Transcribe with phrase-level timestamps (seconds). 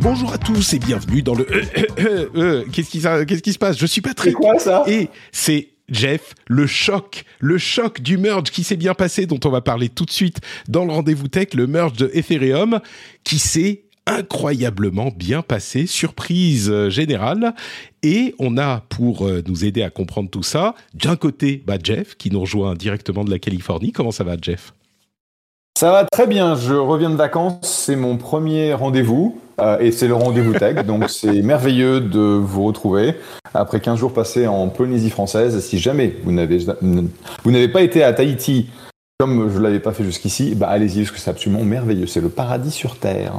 [0.00, 1.44] Bonjour à tous et bienvenue dans le.
[2.72, 3.76] Qu'est-ce qui, ça- qu'est-ce qui se passe?
[3.78, 4.32] Je suis Patrick.
[4.32, 4.84] C'est quoi, ça?
[4.86, 9.50] Et c'est Jeff, le choc, le choc du merge qui s'est bien passé, dont on
[9.50, 10.38] va parler tout de suite
[10.68, 12.80] dans le rendez-vous tech, le merge de Ethereum,
[13.24, 17.54] qui s'est incroyablement bien passé, surprise euh, générale.
[18.02, 22.14] Et on a, pour euh, nous aider à comprendre tout ça, d'un côté, bah, Jeff,
[22.16, 23.92] qui nous rejoint directement de la Californie.
[23.92, 24.72] Comment ça va, Jeff?
[25.78, 30.08] Ça va très bien, je reviens de vacances, c'est mon premier rendez-vous euh, et c'est
[30.08, 33.14] le rendez-vous tech, donc c'est merveilleux de vous retrouver
[33.54, 35.58] après 15 jours passés en Polynésie française.
[35.64, 38.68] Si jamais vous n'avez vous n'avez pas été à Tahiti
[39.20, 42.28] comme je l'avais pas fait jusqu'ici, bah allez-y parce que c'est absolument merveilleux, c'est le
[42.28, 43.32] paradis sur terre.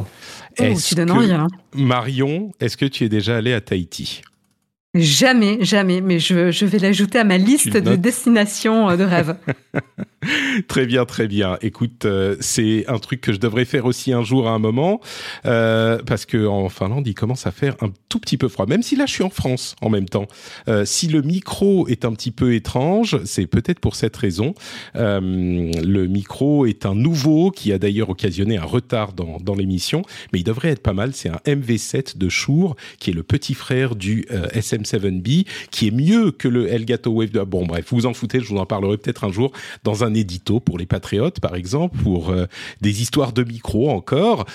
[0.59, 1.77] Oh, Est-ce tu donnes que-.
[1.77, 4.21] Marion, est-ce que tu es déjà allé à Tahiti?
[4.93, 9.37] Jamais, jamais, mais je, je vais l'ajouter à ma liste de destinations euh, de rêve.
[10.67, 11.57] Très bien, très bien.
[11.61, 14.99] Écoute, euh, c'est un truc que je devrais faire aussi un jour à un moment,
[15.45, 18.65] euh, parce que en Finlande, il commence à faire un tout petit peu froid.
[18.65, 20.27] Même si là, je suis en France en même temps.
[20.67, 24.53] Euh, si le micro est un petit peu étrange, c'est peut-être pour cette raison.
[24.95, 30.01] Euh, le micro est un nouveau qui a d'ailleurs occasionné un retard dans, dans l'émission,
[30.33, 31.13] mais il devrait être pas mal.
[31.13, 35.91] C'est un MV7 de Shure, qui est le petit frère du euh, SM7B, qui est
[35.91, 37.45] mieux que le Elgato Wave 2.
[37.45, 39.51] Bon, bref, vous en foutez, je vous en parlerai peut-être un jour
[39.83, 42.47] dans un édito pour les patriotes, par exemple, pour euh,
[42.81, 44.45] des histoires de micro encore.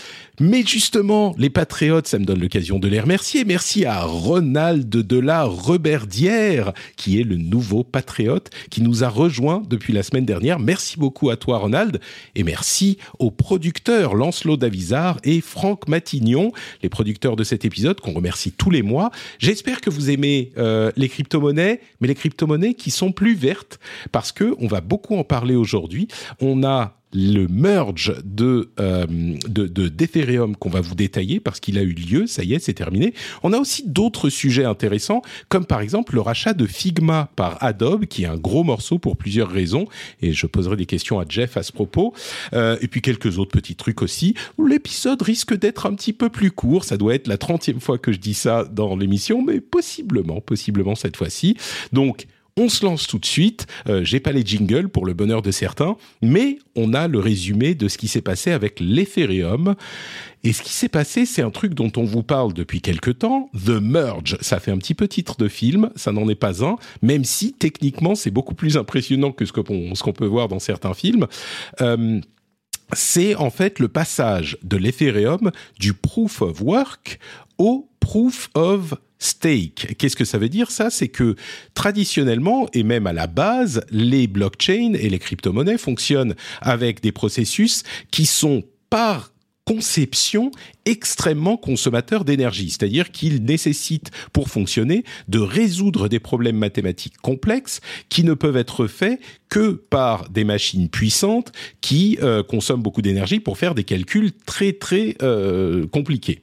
[0.41, 3.45] Mais justement, les patriotes, ça me donne l'occasion de les remercier.
[3.45, 9.63] Merci à Ronald de la Reberdière, qui est le nouveau patriote qui nous a rejoint
[9.69, 10.59] depuis la semaine dernière.
[10.59, 12.01] Merci beaucoup à toi, Ronald.
[12.35, 16.51] Et merci aux producteurs Lancelot Davizard et Franck Matignon,
[16.83, 19.13] les producteurs de cet épisode qu'on remercie tous les mois.
[19.39, 23.79] J'espère que vous aimez euh, les crypto-monnaies, mais les crypto-monnaies qui sont plus vertes,
[24.11, 26.09] parce que on va beaucoup en parler aujourd'hui.
[26.41, 29.07] On a le merge de euh,
[29.49, 32.59] de de- d'Ethereum qu'on va vous détailler parce qu'il a eu lieu, ça y est,
[32.59, 33.15] c'est terminé.
[33.43, 38.07] On a aussi d'autres sujets intéressants, comme par exemple le rachat de Figma par Adobe,
[38.07, 39.87] qui est un gros morceau pour plusieurs raisons,
[40.23, 42.13] et je poserai des questions à Jeff à ce propos.
[42.53, 44.35] Euh, et puis quelques autres petits trucs aussi.
[44.59, 48.13] L'épisode risque d'être un petit peu plus court, ça doit être la 30e fois que
[48.13, 51.57] je dis ça dans l'émission, mais possiblement, possiblement cette fois-ci.
[51.93, 52.27] Donc,
[52.57, 53.67] on se lance tout de suite.
[53.89, 57.75] Euh, J'ai pas les jingles pour le bonheur de certains, mais on a le résumé
[57.75, 59.75] de ce qui s'est passé avec l'Ethereum.
[60.45, 63.51] Et ce qui s'est passé, c'est un truc dont on vous parle depuis quelque temps.
[63.55, 66.77] The Merge, ça fait un petit peu titre de film, ça n'en est pas un,
[67.03, 71.27] même si techniquement c'est beaucoup plus impressionnant que ce qu'on peut voir dans certains films.
[71.81, 72.21] Euh,
[72.93, 75.51] c'est en fait le passage de l'Ethereum
[75.81, 77.19] du proof of work
[77.59, 79.97] au proof of stake.
[79.99, 80.91] Qu'est-ce que ça veut dire ça?
[80.91, 81.37] C'est que
[81.75, 87.83] traditionnellement et même à la base, les blockchains et les crypto-monnaies fonctionnent avec des processus
[88.11, 90.51] qui sont par conception
[90.85, 98.25] extrêmement consommateurs d'énergie, c'est-à-dire qu'ils nécessitent pour fonctionner de résoudre des problèmes mathématiques complexes qui
[98.25, 103.57] ne peuvent être faits que par des machines puissantes qui euh, consomment beaucoup d'énergie pour
[103.57, 106.41] faire des calculs très très euh, compliqués.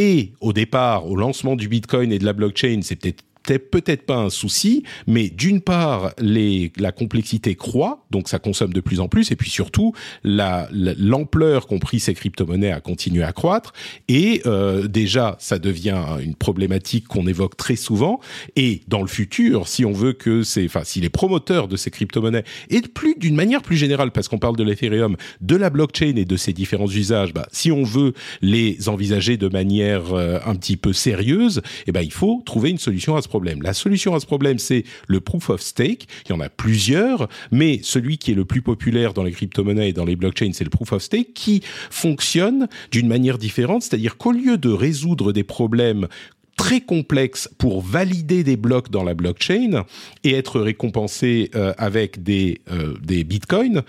[0.00, 3.24] Et au départ, au lancement du Bitcoin et de la blockchain, c'est peut-être
[3.56, 9.00] peut-être pas un souci, mais d'une part, la complexité croît, donc ça consomme de plus
[9.00, 13.32] en plus, et puis surtout, la- la- l'ampleur qu'ont pris ces crypto-monnaies a continué à
[13.32, 13.72] croître,
[14.08, 18.20] et euh, déjà, ça devient une problématique qu'on évoque très souvent,
[18.56, 21.90] et dans le futur, si on veut que c'est, enfin, si les promoteurs de ces
[21.90, 26.16] crypto-monnaies, et plus d'une manière plus générale, parce qu'on parle de l'Ethereum, de la blockchain
[26.16, 30.54] et de ses différents usages, bah, si on veut les envisager de manière euh, un
[30.56, 34.14] petit peu sérieuse, eh ben, il faut trouver une solution à ce problème La solution
[34.14, 36.06] à ce problème, c'est le proof of stake.
[36.26, 39.90] Il y en a plusieurs, mais celui qui est le plus populaire dans les crypto-monnaies
[39.90, 44.16] et dans les blockchains, c'est le proof of stake, qui fonctionne d'une manière différente, c'est-à-dire
[44.16, 46.08] qu'au lieu de résoudre des problèmes
[46.56, 49.84] très complexes pour valider des blocs dans la blockchain
[50.24, 53.82] et être récompensé euh, avec des, euh, des bitcoins,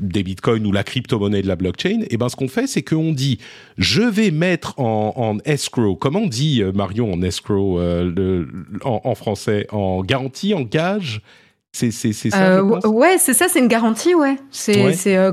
[0.00, 2.82] des bitcoins ou la crypto-monnaie de la blockchain, et eh ben ce qu'on fait, c'est
[2.82, 3.38] qu'on dit,
[3.78, 8.48] je vais mettre en, en escrow, comment on dit euh, Marion en escrow euh, le,
[8.84, 11.22] en, en, français, en garantie, en gage?
[11.74, 12.58] C'est ça.
[12.58, 14.36] Euh, ouais, c'est ça, c'est une garantie, ouais.
[14.50, 15.32] C'est c'est euh,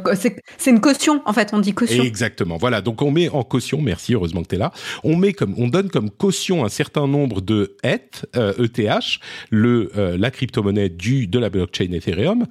[0.67, 2.01] une caution, en fait, on dit caution.
[2.01, 2.55] Exactement.
[2.55, 4.71] Voilà, donc on met en caution, merci, heureusement que tu es là.
[5.03, 9.19] On met comme on donne comme caution un certain nombre de ETH, euh, ETH,
[9.49, 12.45] le euh, la crypto-monnaie du de la blockchain Ethereum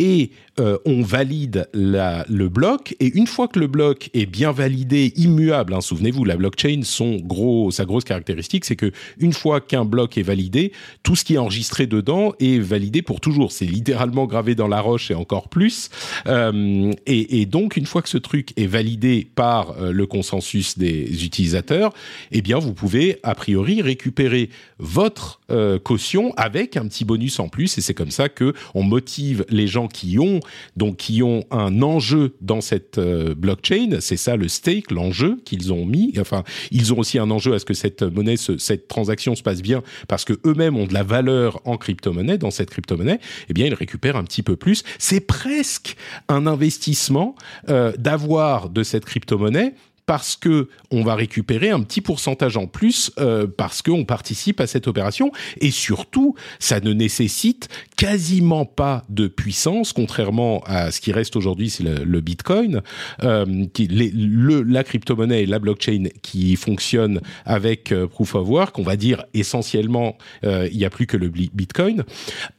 [0.00, 4.52] et euh, on valide la, le bloc et une fois que le bloc est bien
[4.52, 9.60] validé, immuable, hein, souvenez-vous, la blockchain, son gros, sa grosse caractéristique, c'est que une fois
[9.60, 10.72] qu'un bloc est validé,
[11.02, 13.52] tout ce qui est enregistré dedans est validé pour toujours.
[13.52, 15.90] C'est littéralement gravé dans la roche et encore plus.
[16.26, 20.78] Euh, et, et, donc, une fois que ce truc est validé par euh, le consensus
[20.78, 21.92] des utilisateurs,
[22.32, 27.48] eh bien, vous pouvez a priori récupérer votre euh, caution avec un petit bonus en
[27.48, 27.78] plus.
[27.78, 30.40] Et c'est comme ça que on motive les gens qui ont
[30.76, 33.98] donc qui ont un enjeu dans cette euh, blockchain.
[34.00, 36.14] C'est ça le stake, l'enjeu qu'ils ont mis.
[36.18, 39.62] Enfin, ils ont aussi un enjeu à ce que cette monnaie, cette transaction se passe
[39.62, 43.20] bien parce que eux-mêmes ont de la valeur en crypto-monnaie, dans cette crypto-monnaie.
[43.48, 44.82] Eh bien, ils récupèrent un petit peu plus.
[44.98, 45.96] C'est presque
[46.28, 47.34] un investissement
[47.68, 49.74] euh, d'avoir de cette crypto-monnaie
[50.08, 54.66] parce que on va récupérer un petit pourcentage en plus euh, parce qu'on participe à
[54.66, 55.32] cette opération.
[55.60, 57.68] Et surtout ça ne nécessite
[57.98, 62.80] quasiment pas de puissance contrairement à ce qui reste aujourd'hui c'est le, Bitcoin
[63.22, 68.48] euh, qui, les, le, la crypto-monnaie et la blockchain qui fonctionne avec euh, proof of
[68.48, 72.04] work on va dire essentiellement euh, il n'y a plus que le Bitcoin.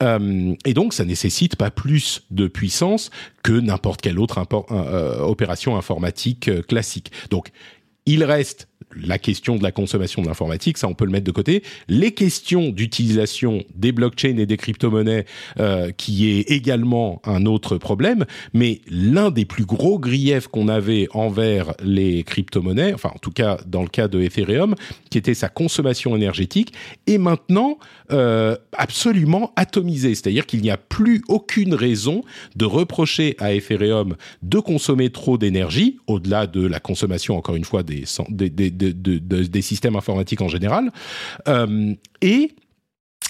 [0.03, 3.09] Euh, et donc ça nécessite pas plus de puissance
[3.43, 4.45] que n'importe quelle autre
[5.21, 7.11] opération informatique classique
[8.06, 11.31] il reste la question de la consommation de l'informatique, ça on peut le mettre de
[11.31, 11.63] côté.
[11.87, 15.25] Les questions d'utilisation des blockchains et des crypto-monnaies,
[15.59, 21.07] euh, qui est également un autre problème, mais l'un des plus gros griefs qu'on avait
[21.11, 24.75] envers les crypto-monnaies, enfin en tout cas dans le cas de Ethereum,
[25.09, 26.73] qui était sa consommation énergétique,
[27.05, 27.77] est maintenant
[28.11, 30.15] euh, absolument atomisé.
[30.15, 32.23] C'est-à-dire qu'il n'y a plus aucune raison
[32.55, 37.83] de reprocher à Ethereum de consommer trop d'énergie, au-delà de la consommation, encore une fois,
[37.83, 38.05] des
[38.71, 40.92] de, de, de, des systèmes informatiques en général.
[41.48, 42.51] Euh, et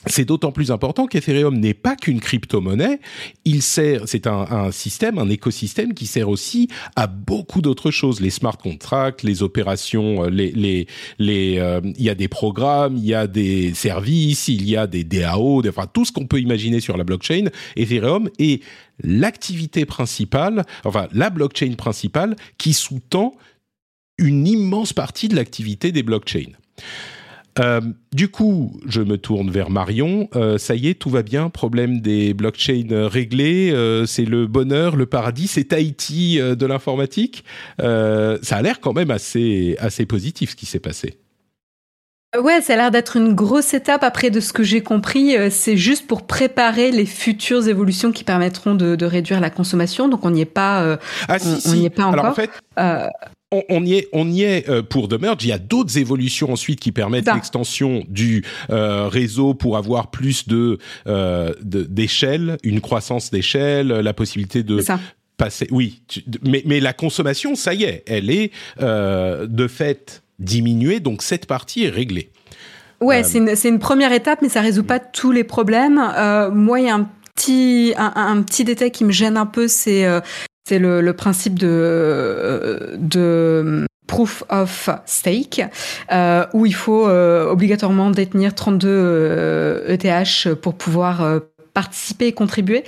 [0.08, 3.00] c'est d'autant plus important qu'Ethereum n'est pas qu'une crypto-monnaie.
[3.44, 8.22] Il sert, c'est un, un, système, un écosystème qui sert aussi à beaucoup d'autres choses.
[8.22, 10.88] Les smart contracts, les opérations, euh, les, les,
[11.18, 14.88] les, euh, il y a des programmes, il y a des services, il y a
[14.88, 17.46] des DAO, enfin tout ce qu'on peut imaginer sur la blockchain.
[17.76, 18.64] Ethereum est
[19.04, 23.34] l'activité principale, enfin la blockchain principale qui sous-tend
[24.19, 26.51] une immense partie de l'activité des blockchains.
[27.60, 27.81] Euh,
[28.13, 30.30] du coup, je me tourne vers Marion.
[30.36, 31.50] Euh, ça y est, tout va bien.
[31.50, 33.71] Problème des blockchains réglé.
[33.71, 35.48] Euh, c'est le bonheur, le paradis.
[35.48, 37.44] C'est Tahiti de l'informatique.
[37.80, 41.18] Ça a l'air quand même assez, assez positif ce qui s'est passé.
[42.38, 44.04] Ouais, ça a l'air d'être une grosse étape.
[44.04, 48.76] Après, de ce que j'ai compris, c'est juste pour préparer les futures évolutions qui permettront
[48.76, 50.08] de, de réduire la consommation.
[50.10, 51.00] Donc, on n'y est pas.
[51.28, 52.20] ah, si, on n'y est pas encore.
[52.20, 52.52] Alors, en fait,
[53.52, 55.44] on, on, y est, on y est euh, pour The Merge.
[55.44, 60.48] Il y a d'autres évolutions ensuite qui permettent l'extension du euh, réseau pour avoir plus
[60.48, 64.83] de euh, d'échelle, une croissance d'échelle, la possibilité de
[65.38, 65.68] passer.
[65.71, 71.00] Oui, tu, mais, mais la consommation, ça y est, elle est euh, de fait diminuée,
[71.00, 72.31] donc cette partie est réglée.
[73.02, 76.02] Ouais, c'est une, une, première étape, mais ça résout pas tous les problèmes.
[76.54, 79.69] moi, il y a un petit, un, un, petit détail qui me gêne un peu,
[79.69, 80.06] c'est
[80.68, 85.62] c'est le, le, principe de, de proof of stake,
[86.12, 91.40] euh, où il faut euh, obligatoirement détenir 32 euh, ETH pour pouvoir euh,
[91.74, 92.84] participer et contribuer.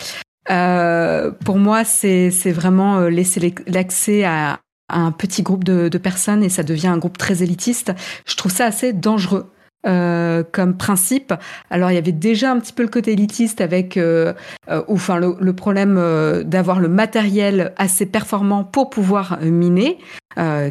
[0.50, 4.60] Euh, pour moi, c'est vraiment laisser l'accès à,
[4.94, 7.92] un petit groupe de, de, personnes et ça devient un groupe très élitiste.
[8.26, 9.52] Je trouve ça assez dangereux.
[9.88, 11.34] Euh, comme principe.
[11.72, 14.32] Alors il y avait déjà un petit peu le côté élitiste avec, euh,
[14.70, 19.98] euh, enfin le, le, problème euh, d'avoir le matériel assez performant pour pouvoir miner,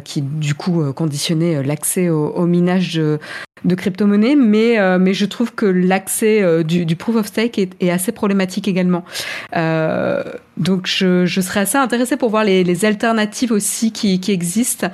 [0.05, 3.19] qui du coup conditionnait l'accès au, au, minage de,
[3.65, 4.37] de crypto-monnaies.
[4.37, 8.69] Mais mais je trouve que l'accès du, du, proof of stake est, est assez problématique
[8.69, 9.03] également.
[9.53, 14.89] donc je, je, serais assez intéressée pour voir les, les alternatives aussi qui, qui existent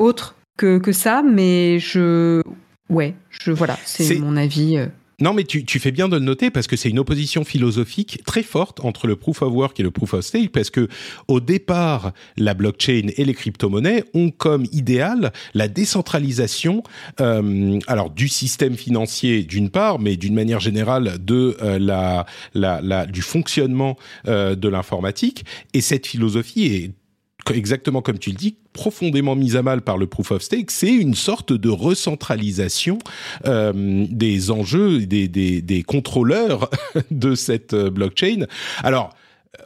[0.00, 2.42] autres que, que ça, mais je
[2.88, 4.78] Ouais, je voilà, c'est mon avis.
[4.78, 4.86] Euh.
[5.20, 8.22] Non, mais tu, tu, fais bien de le noter parce que c'est une opposition philosophique
[8.24, 10.86] très forte entre le proof of work et le proof of stake parce que
[11.26, 16.84] au départ, la blockchain et les crypto-monnaies ont comme idéal la décentralisation,
[17.20, 22.80] euh, alors du système financier d'une part, mais d'une manière générale de euh, la, la,
[22.80, 25.44] la, du fonctionnement euh, de l'informatique.
[25.74, 26.92] Et cette philosophie est
[27.56, 30.92] exactement comme tu le dis, profondément mise à mal par le proof of stake, c'est
[30.92, 32.98] une sorte de recentralisation
[33.46, 36.70] euh, des enjeux, des, des, des contrôleurs
[37.10, 38.46] de cette euh, blockchain.
[38.82, 39.14] Alors,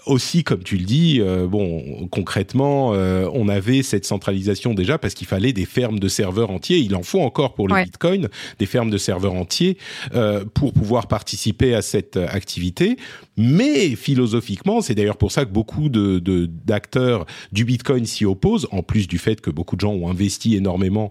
[0.06, 5.14] aussi, comme tu le dis, euh, bon, concrètement, euh, on avait cette centralisation déjà parce
[5.14, 6.78] qu'il fallait des fermes de serveurs entiers.
[6.78, 8.28] Il en faut encore pour le Bitcoin,
[8.58, 9.78] des fermes de serveurs entiers
[10.14, 12.96] euh, pour pouvoir participer à cette activité.
[13.36, 16.20] Mais philosophiquement, c'est d'ailleurs pour ça que beaucoup de
[16.66, 20.54] d'acteurs du Bitcoin s'y opposent, en plus du fait que beaucoup de gens ont investi
[20.54, 21.10] énormément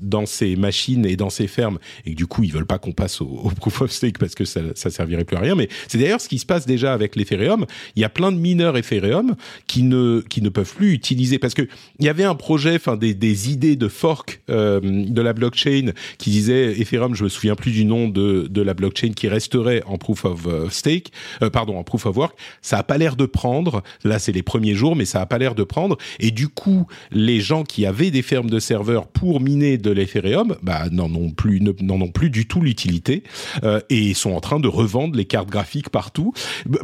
[0.00, 2.92] dans ces machines et dans ces fermes, et que du coup, ils veulent pas qu'on
[2.92, 5.54] passe au, au, proof of stake parce que ça, ça servirait plus à rien.
[5.54, 8.36] Mais c'est d'ailleurs ce qui se passe déjà avec l'Ethereum il y a plein de
[8.36, 9.34] mineurs Ethereum
[9.66, 11.66] qui ne qui ne peuvent plus utiliser parce que
[11.98, 15.92] il y avait un projet, enfin des, des idées de fork euh, de la blockchain
[16.18, 19.82] qui disait Ethereum, je me souviens plus du nom de de la blockchain qui resterait
[19.86, 21.10] en proof of euh, stake,
[21.42, 22.38] euh, pardon, en proof of work.
[22.62, 23.82] Ça a pas l'air de prendre.
[24.04, 25.96] Là, c'est les premiers jours, mais ça a pas l'air de prendre.
[26.20, 30.56] Et du coup, les gens qui avaient des fermes de serveurs pour miner de l'Ethereum,
[30.62, 33.22] bah n'en ont plus n'en plus du tout l'utilité
[33.64, 36.32] euh, et sont en train de revendre les cartes graphiques partout.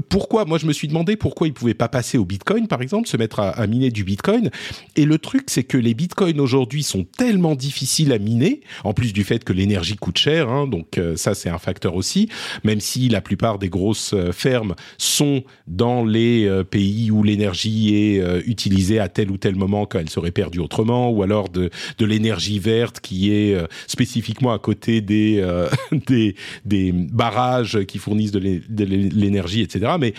[0.09, 0.45] Pourquoi?
[0.45, 3.17] Moi, je me suis demandé pourquoi ils pouvaient pas passer au Bitcoin, par exemple, se
[3.17, 4.51] mettre à, miner du Bitcoin.
[4.97, 9.13] Et le truc, c'est que les Bitcoins aujourd'hui sont tellement difficiles à miner, en plus
[9.13, 12.29] du fait que l'énergie coûte cher, hein, donc euh, ça c'est un facteur aussi,
[12.65, 17.95] même si la plupart des grosses euh, fermes sont dans les euh, pays où l'énergie
[17.95, 21.71] est utilisée à tel ou tel moment quand elle serait perdue autrement, ou alors de,
[22.01, 23.57] l'énergie verte qui est
[23.87, 25.45] spécifiquement à côté des,
[26.07, 28.39] des, des barrages qui fournissent de
[28.85, 29.93] l'énergie, etc.
[29.99, 30.15] Mais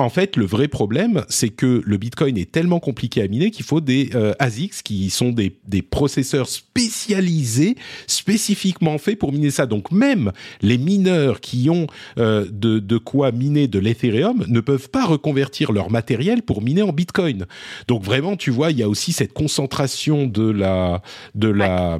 [0.00, 3.64] en fait, le vrai problème, c'est que le Bitcoin est tellement compliqué à miner qu'il
[3.64, 7.76] faut des euh, ASICs qui sont des, des, processeurs spécialisés,
[8.06, 9.66] spécifiquement faits pour miner ça.
[9.66, 11.86] Donc même les mineurs qui ont
[12.18, 16.82] euh, de, de, quoi miner de l'Ethereum ne peuvent pas reconvertir leur matériel pour miner
[16.82, 17.46] en Bitcoin.
[17.88, 21.02] Donc vraiment, tu vois, il y a aussi cette concentration de la
[21.34, 21.98] de la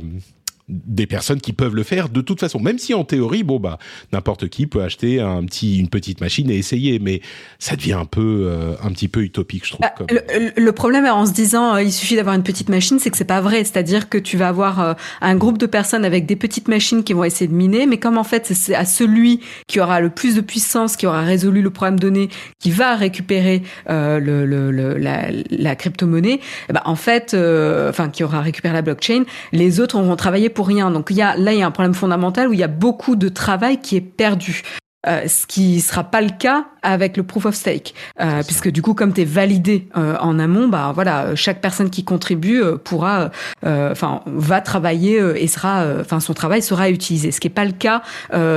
[0.71, 2.61] des personnes qui peuvent le faire de toute façon.
[2.61, 3.79] Même si en théorie, bon bah
[4.13, 7.21] n'importe qui peut acheter un petit, une petite machine et essayer, mais
[7.59, 9.81] ça devient un peu, euh, un petit peu utopique, je trouve.
[9.81, 9.95] Bah,
[10.57, 13.25] le, problème en se disant euh, il suffit d'avoir une petite machine, c'est que c'est
[13.25, 13.65] pas vrai.
[13.65, 17.13] C'est-à-dire que tu vas avoir euh, un groupe de personnes avec des petites machines qui
[17.13, 20.37] vont essayer de miner, mais comme en fait c'est à celui qui aura le plus
[20.37, 25.77] de puissance, qui aura résolu le problème donné, qui va récupérer le, le, la, la
[25.77, 30.60] crypto-monnaie, ben, en fait, enfin qui aura récupéré la blockchain, les autres vont travailler pour
[30.63, 30.91] rien.
[30.91, 32.69] Donc il y a, là, il y a un problème fondamental où il y a
[32.69, 34.63] beaucoup de travail qui est perdu.
[35.07, 38.83] Euh, ce qui sera pas le cas avec le proof of stake, euh, puisque du
[38.83, 42.77] coup, comme tu es validé euh, en amont, bah voilà, chaque personne qui contribue euh,
[42.77, 43.31] pourra,
[43.65, 47.73] enfin, va travailler et sera, enfin, son travail sera utilisé, ce qui est pas le
[47.73, 48.03] cas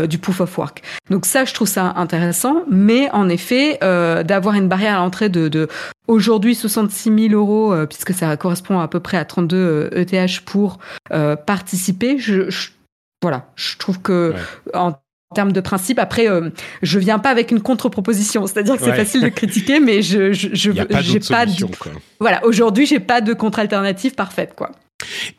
[0.08, 0.82] du proof of work.
[1.10, 5.48] Donc ça, je trouve ça intéressant, mais en effet, d'avoir une barrière à l'entrée de,
[5.48, 5.68] de
[6.08, 10.80] aujourd'hui 66 000 euros, puisque ça correspond à peu près à 32 ETH pour
[11.46, 12.70] participer, je, je
[13.22, 14.34] voilà, je trouve que
[14.74, 14.94] en
[15.34, 16.00] termes de principe.
[16.00, 16.50] Après, euh,
[16.82, 20.50] je viens pas avec une contre-proposition, c'est-à-dire que c'est facile de critiquer, mais je je,
[20.54, 20.72] je
[21.02, 21.54] j'ai pas, de,
[22.20, 24.72] voilà aujourd'hui j'ai pas de contre-alternative parfaite quoi.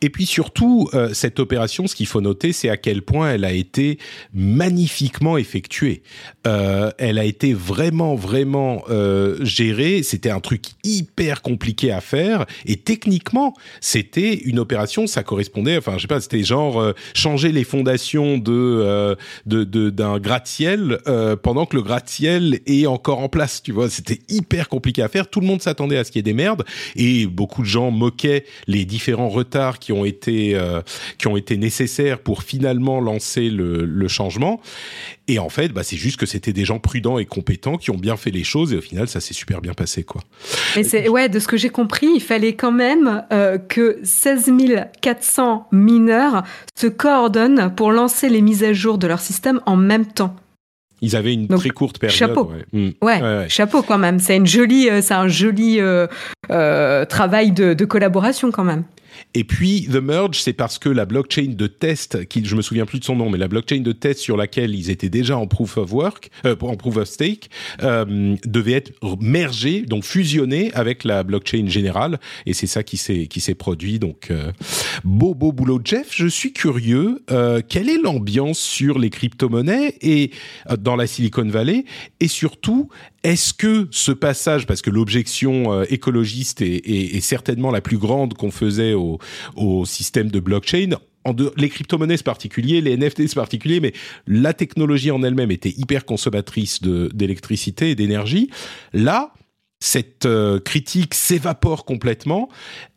[0.01, 3.45] Et puis surtout, euh, cette opération, ce qu'il faut noter, c'est à quel point elle
[3.45, 3.99] a été
[4.33, 6.03] magnifiquement effectuée.
[6.47, 10.03] Euh, elle a été vraiment, vraiment euh, gérée.
[10.03, 12.47] C'était un truc hyper compliqué à faire.
[12.67, 17.65] Et techniquement, c'était une opération, ça correspondait, enfin, je sais pas, c'était genre changer les
[17.65, 19.17] fondations de,
[19.47, 20.99] d'un gratte-ciel
[21.43, 23.63] pendant que le gratte-ciel est encore en place.
[23.63, 25.29] Tu vois, c'était hyper compliqué à faire.
[25.29, 26.65] Tout le monde s'attendait à ce qu'il y ait des merdes.
[26.97, 30.83] Et beaucoup de gens moquaient les différents retards qui ont été euh,
[31.19, 34.61] qui ont été nécessaires pour finalement lancer le, le changement.
[35.27, 37.97] Et en fait, bah, c'est juste que c'était des gens prudents et compétents qui ont
[37.97, 40.21] bien fait les choses et au final, ça s'est super bien passé, quoi.
[40.77, 44.53] Mais c'est ouais, de ce que j'ai compris, il fallait quand même euh, que 16
[45.01, 46.43] 400 mineurs
[46.79, 50.37] se coordonnent pour lancer les mises à jour de leur système en même temps.
[51.01, 52.17] Ils avaient une très courte période.
[52.17, 52.51] Chapeau.
[52.73, 52.91] Mm.
[53.03, 53.47] Ouais.
[53.49, 54.19] chapeau quand même.
[54.19, 55.81] C'est une jolie, c'est un joli
[56.49, 58.85] travail de collaboration quand même.
[59.35, 62.87] Et puis The Merge, c'est parce que la blockchain de test, qui je me souviens
[62.87, 65.47] plus de son nom, mais la blockchain de test sur laquelle ils étaient déjà en
[65.47, 67.51] proof of work, euh, en proof of stake,
[67.83, 72.21] euh, devait être mergée, donc fusionnée avec la blockchain générale.
[72.47, 73.99] Et c'est ça qui s'est qui s'est produit.
[73.99, 74.53] Donc euh,
[75.03, 76.09] beau beau boulot, Jeff.
[76.11, 77.23] Je suis curieux.
[77.31, 80.31] Euh, quelle est l'ambiance sur les crypto-monnaies et
[80.71, 81.85] euh, dans la Silicon Valley
[82.21, 82.89] Et surtout,
[83.25, 88.51] est-ce que ce passage, parce que l'objection euh, écologiste est, certainement la plus grande qu'on
[88.51, 89.19] faisait au,
[89.87, 90.91] système de blockchain,
[91.25, 93.95] en les crypto-monnaies c'est particulier, les NFT c'est particulier, mais
[94.27, 98.51] la technologie en elle-même était hyper consommatrice d'électricité et d'énergie.
[98.93, 99.33] Là,
[99.81, 102.51] cette euh, critique s'évapore complètement.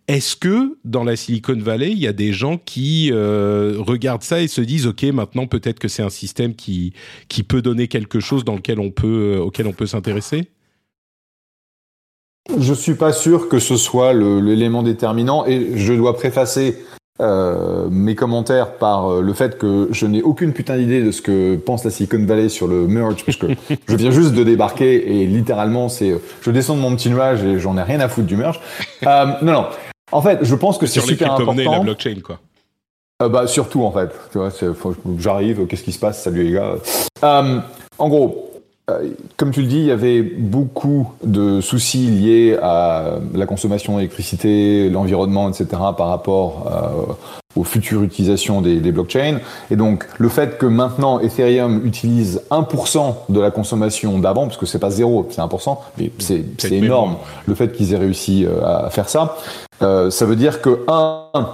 [0.07, 4.41] Est-ce que dans la Silicon Valley, il y a des gens qui euh, regardent ça
[4.41, 6.93] et se disent OK, maintenant peut-être que c'est un système qui
[7.27, 10.47] qui peut donner quelque chose dans lequel on peut euh, auquel on peut s'intéresser?
[12.57, 16.77] Je suis pas sûr que ce soit l'élément déterminant et je dois préfacer
[17.19, 21.57] euh, mes commentaires par le fait que je n'ai aucune putain d'idée de ce que
[21.57, 23.47] pense la Silicon Valley sur le merge, parce que
[23.89, 27.59] je viens juste de débarquer et littéralement c'est, je descends de mon petit nuage et
[27.59, 28.61] j'en ai rien à foutre du merge.
[29.03, 29.65] non, non.
[30.11, 31.61] En fait, je pense que c'est super important.
[31.61, 32.39] Sur la blockchain, quoi.
[33.21, 34.09] Euh, bah, surtout, en fait.
[34.31, 34.49] Tu vois,
[35.17, 36.23] j'arrive, qu'est-ce qui se passe?
[36.23, 36.75] Salut les gars.
[37.23, 37.59] Euh,
[37.97, 38.51] en gros,
[39.35, 44.89] comme tu le dis, il y avait beaucoup de soucis liés à la consommation d'électricité,
[44.89, 45.65] l'environnement, etc.
[45.97, 47.17] par rapport
[47.57, 49.39] aux futures utilisations des, blockchains.
[49.71, 54.65] Et donc, le fait que maintenant Ethereum utilise 1% de la consommation d'avant, parce que
[54.65, 59.09] c'est pas zéro, c'est 1%, mais c'est énorme, le fait qu'ils aient réussi à faire
[59.09, 59.35] ça,
[59.81, 61.49] euh, ça veut dire que, un,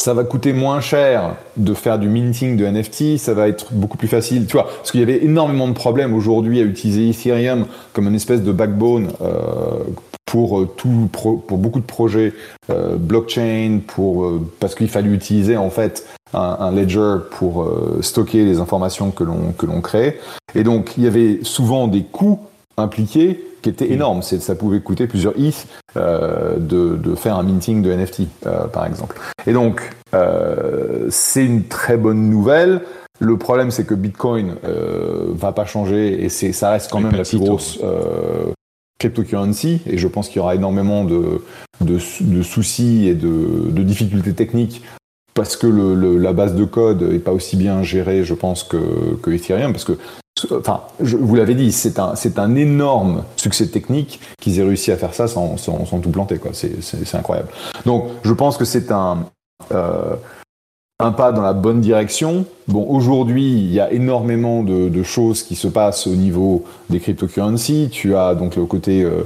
[0.00, 3.98] ça va coûter moins cher de faire du minting de NFT, ça va être beaucoup
[3.98, 7.66] plus facile, tu vois, parce qu'il y avait énormément de problèmes aujourd'hui à utiliser Ethereum
[7.92, 9.84] comme une espèce de backbone euh,
[10.24, 12.32] pour euh, tout, pour beaucoup de projets
[12.70, 17.68] euh, blockchain, pour euh, parce qu'il fallait utiliser en fait un, un ledger pour
[18.00, 20.20] stocker les informations que l'on que l'on crée,
[20.54, 22.38] et donc il y avait souvent des coûts
[22.78, 24.22] impliqués qui était énorme.
[24.22, 25.66] Ça pouvait coûter plusieurs ETH
[25.96, 29.18] euh, de, de, faire un minting de NFT, euh, par exemple.
[29.46, 29.82] Et donc,
[30.14, 32.82] euh, c'est une très bonne nouvelle.
[33.20, 37.16] Le problème, c'est que Bitcoin euh, va pas changer et c'est, ça reste quand même
[37.16, 37.80] la plus grosse
[38.98, 39.80] cryptocurrency.
[39.86, 41.42] Et je pense qu'il y aura énormément de,
[41.80, 44.82] de, de soucis et de, difficultés techniques
[45.34, 49.14] parce que le, la base de code est pas aussi bien gérée, je pense, que,
[49.22, 49.96] que Ethereum, parce que
[50.52, 55.28] Enfin, vous l'avez dit, c'est un, énorme succès technique qu'ils aient réussi à faire ça
[55.28, 56.40] sans, tout planter.
[56.52, 57.48] C'est, incroyable.
[57.86, 59.26] Donc, je pense que c'est un,
[59.72, 60.16] euh,
[61.00, 62.44] un pas dans la bonne direction.
[62.66, 66.98] Bon, aujourd'hui, il y a énormément de, de, choses qui se passent au niveau des
[66.98, 67.88] cryptocurrencies.
[67.90, 69.22] Tu as donc le côté, euh,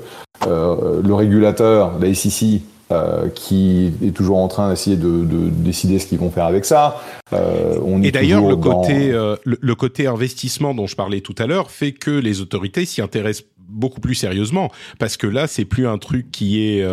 [0.47, 2.61] euh, le régulateur, la SEC,
[2.93, 6.67] euh, qui est toujours en train d'essayer de, de, décider ce qu'ils vont faire avec
[6.67, 7.01] ça.
[7.33, 11.47] Euh, on Et d'ailleurs, le côté euh, le, côté investissement dont je parlais tout à
[11.47, 14.71] l'heure fait que les autorités s'y intéressent beaucoup plus sérieusement.
[14.99, 16.85] Parce que là c'est plus un truc qui est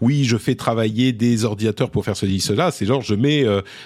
[0.00, 2.72] oui je fais travailler des ordinateurs pour faire ceci cela.
[2.72, 3.44] C'est genre je mets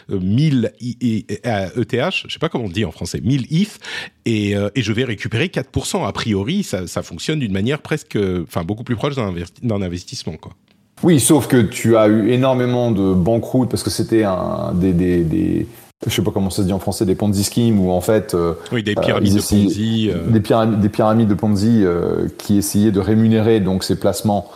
[0.09, 3.78] 1000 ETH je sais pas comment on dit en français 1000 ETH
[4.24, 8.64] et, et je vais récupérer 4% a priori ça, ça fonctionne d'une manière presque enfin
[8.64, 10.54] beaucoup plus proche d'un investissement quoi
[11.03, 15.23] oui, sauf que tu as eu énormément de banqueroutes parce que c'était un des, des,
[15.23, 15.67] des
[16.07, 18.35] je sais pas comment ça se dit en français, des Ponzi schemes où en fait,
[18.35, 20.31] euh, oui, des pyramides de Ponzi, euh.
[20.31, 24.49] des, pyramides, des pyramides de Ponzi euh, qui essayaient de rémunérer donc ces placements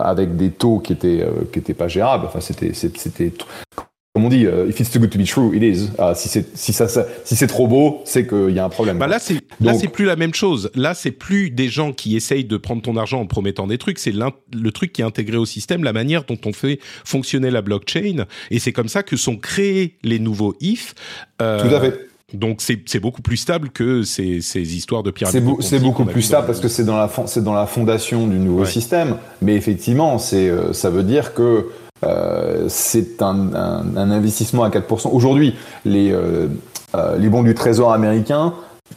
[0.00, 2.26] avec des taux qui étaient qui étaient pas gérables.
[2.26, 3.32] Enfin, c'était c'était
[4.16, 5.90] comme on dit, uh, if it's too good to be true, it is.
[5.98, 8.96] Uh, si c'est si ça, si c'est trop beau, c'est qu'il y a un problème.
[8.96, 10.70] Bah là c'est là c'est plus la même chose.
[10.74, 13.98] Là c'est plus des gens qui essayent de prendre ton argent en promettant des trucs.
[13.98, 17.60] C'est le truc qui est intégré au système, la manière dont on fait fonctionner la
[17.60, 18.24] blockchain.
[18.50, 20.94] Et c'est comme ça que sont créés les nouveaux if.
[21.42, 22.08] Euh, Tout à fait.
[22.32, 25.44] Donc c'est beaucoup plus stable que ces, ces histoires de pyramides.
[25.60, 28.64] C'est beaucoup plus stable parce que c'est dans la c'est dans la fondation du nouveau
[28.64, 29.16] système.
[29.42, 31.66] Mais effectivement, c'est euh, ça veut dire que
[32.04, 35.08] euh, c'est un, un, investissement à 4%.
[35.12, 35.54] Aujourd'hui,
[35.84, 36.48] les, euh,
[36.94, 38.52] euh, les bons du Trésor américain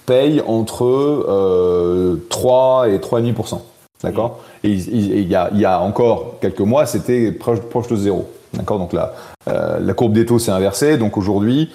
[0.06, 3.62] payent entre 3 et 3,5%.
[4.04, 4.40] D'accord?
[4.64, 8.30] Et il y a, y a, encore quelques mois, c'était proche, proche de zéro.
[8.54, 8.80] D'accord?
[8.80, 9.14] Donc la,
[9.48, 10.98] la courbe des taux s'est inversée.
[10.98, 11.72] Donc aujourd'hui,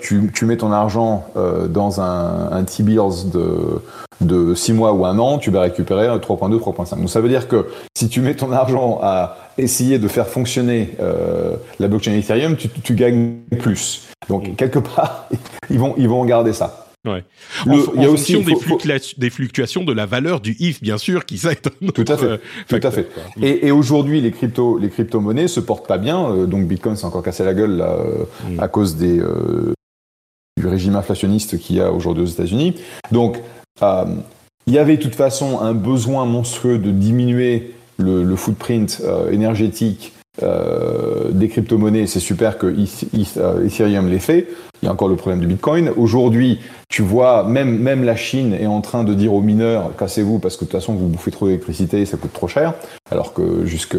[0.00, 1.26] tu, tu, mets ton argent
[1.68, 3.82] dans un, un T-bills de,
[4.20, 6.96] de 6 mois ou un an, tu vas récupérer 3.2, 3.5.
[6.96, 10.90] Donc ça veut dire que si tu mets ton argent à essayer de faire fonctionner
[11.00, 14.08] euh, la blockchain Ethereum, tu, tu, gagnes plus.
[14.28, 15.28] Donc quelque part,
[15.70, 16.86] ils vont ils vont regarder ça.
[17.06, 17.24] Ouais.
[17.64, 18.36] Le, il y a aussi
[19.16, 22.16] des, fluctuations de la valeur du if, bien sûr, qui ça est un Tout à
[22.16, 22.40] fait.
[22.68, 23.08] Tout à fait.
[23.40, 26.30] Et, et aujourd'hui, les crypto, les crypto-monnaies se portent pas bien.
[26.30, 28.60] Euh, donc Bitcoin s'est encore cassé la gueule là, euh, mm.
[28.60, 29.22] à cause des,
[30.58, 32.74] du régime inflationniste qu'il y a aujourd'hui aux États-Unis.
[33.12, 33.38] Donc,
[34.68, 41.30] il y avait de toute façon un besoin monstrueux de diminuer le, footprint énergétique euh,
[41.32, 44.46] des crypto-monnaies, c'est super que euh, Ethereum l'ait fait.
[44.82, 45.90] Il y a encore le problème du Bitcoin.
[45.96, 50.38] Aujourd'hui, tu vois, même, même la Chine est en train de dire aux mineurs, cassez-vous
[50.38, 52.74] parce que de toute façon, vous bouffez trop d'électricité, ça coûte trop cher.
[53.10, 53.96] Alors que jusque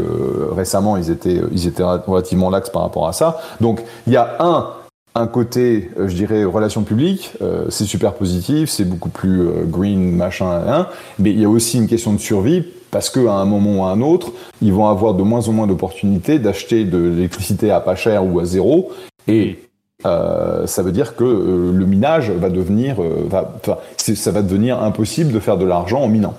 [0.52, 3.42] récemment, ils étaient, ils étaient relativement lax par rapport à ça.
[3.60, 4.70] Donc, il y a un,
[5.16, 7.34] un côté, euh, je dirais, relation publique,
[7.68, 11.88] c'est super positif, c'est beaucoup plus green, machin, hein, mais il y a aussi une
[11.88, 15.24] question de survie parce qu'à un moment ou à un autre, ils vont avoir de
[15.24, 18.92] moins en moins d'opportunités d'acheter de l'électricité à pas cher ou à zéro.
[19.28, 19.60] Et
[20.06, 23.54] euh, ça veut dire que euh, le minage va devenir, euh, va,
[23.98, 26.36] ça va devenir impossible de faire de l'argent en minant.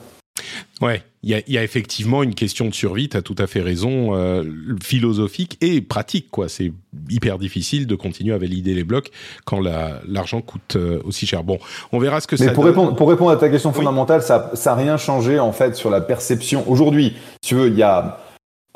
[0.80, 4.14] Ouais, il y a, effectivement une question de survie, tu as tout à fait raison,
[4.14, 4.44] euh,
[4.82, 6.30] philosophique et pratique.
[6.30, 6.48] quoi.
[6.48, 6.72] C'est
[7.10, 9.10] hyper difficile de continuer à valider les blocs
[9.44, 11.44] quand l'argent coûte euh, aussi cher.
[11.44, 11.58] Bon,
[11.92, 14.50] on verra ce que Mais ça pour Répondre, pour répondre à ta question fondamentale, ça
[14.64, 16.64] n'a rien changé en fait sur la perception.
[16.70, 18.18] Aujourd'hui, tu veux, il y a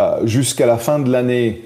[0.03, 1.63] euh, jusqu'à la fin de l'année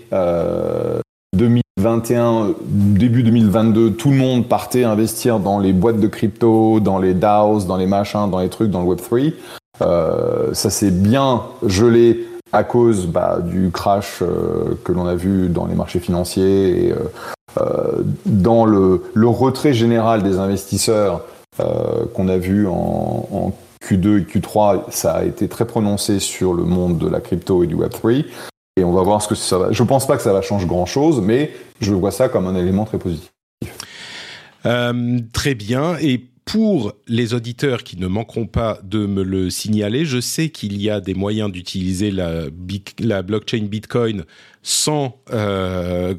[1.78, 7.14] 2021, début 2022, tout le monde partait investir dans les boîtes de crypto, dans les
[7.14, 9.32] DAOs, dans les machins, dans les trucs, dans le Web3.
[9.80, 15.48] Euh, ça s'est bien gelé à cause bah, du crash euh, que l'on a vu
[15.48, 16.94] dans les marchés financiers et
[17.60, 21.22] euh, dans le, retrait général des investisseurs
[22.14, 23.52] qu'on a vu en, en,
[23.84, 27.66] Q2 et Q3, ça a été très prononcé sur le monde de la crypto et
[27.66, 28.24] du Web3.
[28.78, 29.72] Et on va voir ce que ça va.
[29.72, 32.54] Je pense pas que ça va changer grand chose, mais je vois ça comme un
[32.54, 33.32] élément très positif.
[35.32, 35.96] très bien.
[36.00, 40.80] Et pour les auditeurs qui ne manqueront pas de me le signaler, je sais qu'il
[40.80, 42.44] y a des moyens d'utiliser la,
[43.00, 44.24] la, blockchain Bitcoin
[44.62, 46.14] sans euh,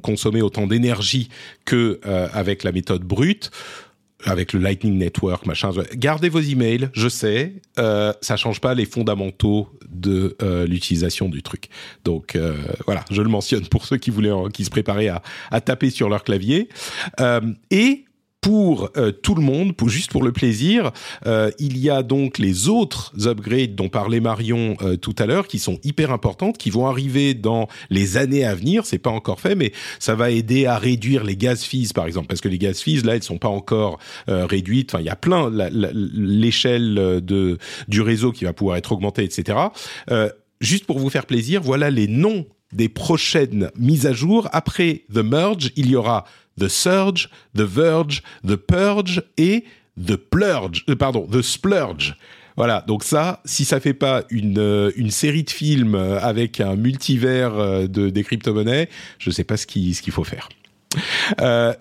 [0.00, 1.28] consommer autant d'énergie
[1.66, 3.50] que euh, avec la méthode brute
[4.24, 5.70] avec le Lightning Network, machin.
[5.94, 11.42] Gardez vos emails, je sais, euh, ça change pas les fondamentaux de euh, l'utilisation du
[11.42, 11.68] truc.
[12.04, 15.60] Donc euh, voilà, je le mentionne pour ceux qui voulaient, qui se préparaient à, à
[15.60, 16.68] taper sur leur clavier.
[17.20, 18.04] Euh, et
[18.40, 20.92] pour euh, tout le monde, pour, juste pour le plaisir.
[21.26, 25.48] Euh, il y a donc les autres upgrades dont parlait Marion euh, tout à l'heure,
[25.48, 28.86] qui sont hyper importantes, qui vont arriver dans les années à venir.
[28.86, 32.28] C'est pas encore fait, mais ça va aider à réduire les gaz fees, par exemple,
[32.28, 34.94] parce que les gaz fees là, elles sont pas encore réduites.
[34.94, 39.58] Enfin, il y a plein l'échelle de du réseau qui va pouvoir être augmentée, etc.
[40.60, 44.48] juste pour vous faire plaisir, voilà les noms des prochaines mises à jour.
[44.52, 46.24] Après The Merge, il y aura
[46.58, 49.64] The Surge, The Verge, The Purge et
[50.04, 52.16] The Plurge, euh, pardon, The Splurge.
[52.56, 56.60] Voilà, donc ça, si ça fait pas une, euh, une série de films euh, avec
[56.60, 60.48] un multivers de, des crypto-monnaies, je sais pas ce qu'il ce qu'il faut faire.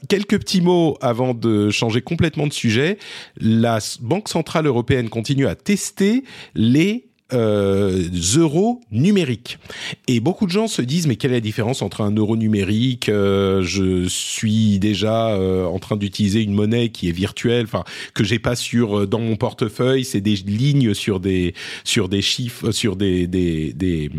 [0.08, 3.00] quelques petits mots avant de changer complètement de sujet.
[3.40, 6.24] La Banque centrale européenne continue à tester
[6.54, 9.60] les euh, euros numériques.
[10.08, 13.10] Et beaucoup de gens se disent mais quelle est la différence entre un euro numérique
[13.10, 18.24] euh, Je suis déjà euh, en train d'utiliser une monnaie qui est virtuelle, enfin que
[18.24, 20.06] j'ai pas sur dans mon portefeuille.
[20.06, 24.10] C'est des lignes sur des sur des chiffres, sur des des, des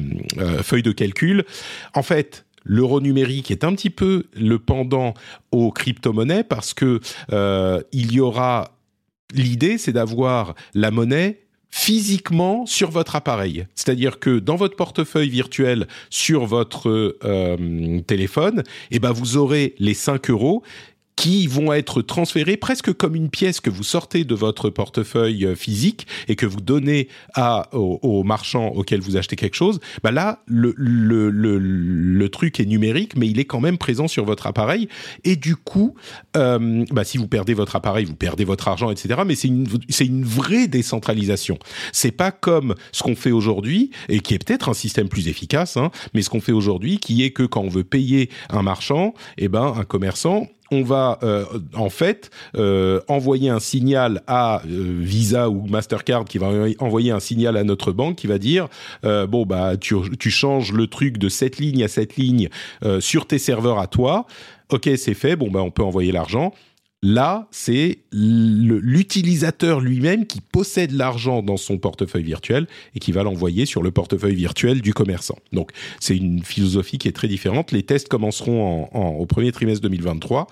[0.62, 1.44] feuilles de calcul.
[1.94, 5.14] En fait, l'euro numérique est un petit peu le pendant
[5.50, 7.00] aux crypto-monnaies parce que
[7.92, 8.72] il y aura
[9.32, 13.66] l'idée, c'est d'avoir la monnaie physiquement sur votre appareil.
[13.74, 19.94] C'est-à-dire que dans votre portefeuille virtuel sur votre euh, téléphone, eh ben vous aurez les
[19.94, 20.62] 5 euros
[21.18, 25.56] qui vont être transférés presque comme une pièce que vous sortez de votre portefeuille euh,
[25.56, 30.44] physique et que vous donnez à, au, marchand auquel vous achetez quelque chose, bah là,
[30.46, 34.46] le, le, le, le, truc est numérique, mais il est quand même présent sur votre
[34.46, 34.88] appareil.
[35.24, 35.96] Et du coup,
[36.36, 39.22] euh, bah, si vous perdez votre appareil, vous perdez votre argent, etc.
[39.26, 41.58] Mais c'est une, c'est une vraie décentralisation.
[41.92, 45.76] C'est pas comme ce qu'on fait aujourd'hui, et qui est peut-être un système plus efficace,
[45.76, 49.14] hein, mais ce qu'on fait aujourd'hui, qui est que quand on veut payer un marchand,
[49.36, 54.98] eh ben, un commerçant, on va euh, en fait euh, envoyer un signal à euh,
[55.00, 58.68] Visa ou Mastercard qui va envoyer un signal à notre banque qui va dire
[59.02, 62.48] bon bah tu, tu, changes le truc de cette ligne à cette ligne
[63.00, 64.26] sur tes serveurs à toi.
[64.70, 66.52] Ok c'est fait bon bah on peut envoyer l'argent
[67.04, 73.66] Là, c'est l'utilisateur lui-même qui possède l'argent dans son portefeuille virtuel et qui va l'envoyer
[73.66, 75.38] sur le portefeuille virtuel du commerçant.
[75.52, 77.70] Donc, c'est une philosophie qui est très différente.
[77.70, 80.48] Les tests commenceront au premier trimestre 2023.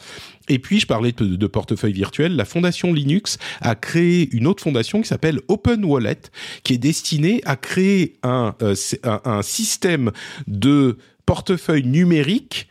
[0.48, 2.36] Et puis, je parlais de, portefeuille virtuel.
[2.36, 6.20] La fondation Linux a créé une autre fondation qui s'appelle Open Wallet,
[6.62, 10.12] qui est destinée à créer un, euh, un système
[10.46, 12.68] de portefeuille numérique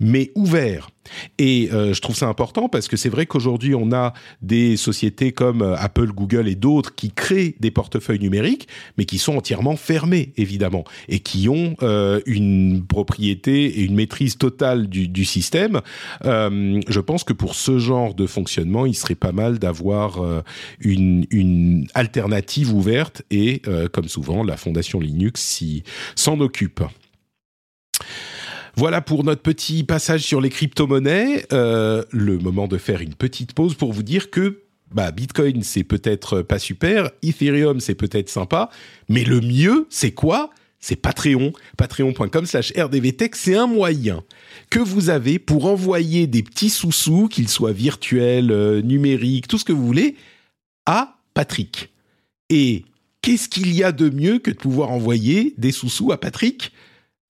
[0.00, 0.90] mais ouvert.
[1.38, 5.32] Et euh, je trouve ça important parce que c'est vrai qu'aujourd'hui, on a des sociétés
[5.32, 9.76] comme euh, Apple, Google et d'autres qui créent des portefeuilles numériques, mais qui sont entièrement
[9.76, 15.80] fermés, évidemment, et qui ont euh, une propriété et une maîtrise totale du, du système.
[16.24, 20.20] je pense que pour ce genre de fonctionnement, il serait pas mal d'avoir
[20.80, 25.62] une, une, alternative ouverte, et comme souvent, la Fondation Linux
[26.14, 26.82] s'en occupe.
[28.76, 31.46] Voilà pour notre petit passage sur les crypto-monnaies.
[31.52, 35.84] Euh, le moment de faire une petite pause pour vous dire que bah, Bitcoin, c'est
[35.84, 38.70] peut-être pas super, Ethereum, c'est peut-être sympa,
[39.08, 40.50] mais le mieux, c'est quoi?
[40.78, 44.22] C'est Patreon, patreon.com slash rdvtech, c'est un moyen
[44.70, 49.64] que vous avez pour envoyer des petits sous-sous, qu'ils soient virtuels, euh, numériques, tout ce
[49.64, 50.16] que vous voulez,
[50.84, 51.90] à Patrick.
[52.50, 52.84] Et
[53.22, 56.70] qu'est-ce qu'il y a de mieux que de pouvoir envoyer des sous-sous à Patrick?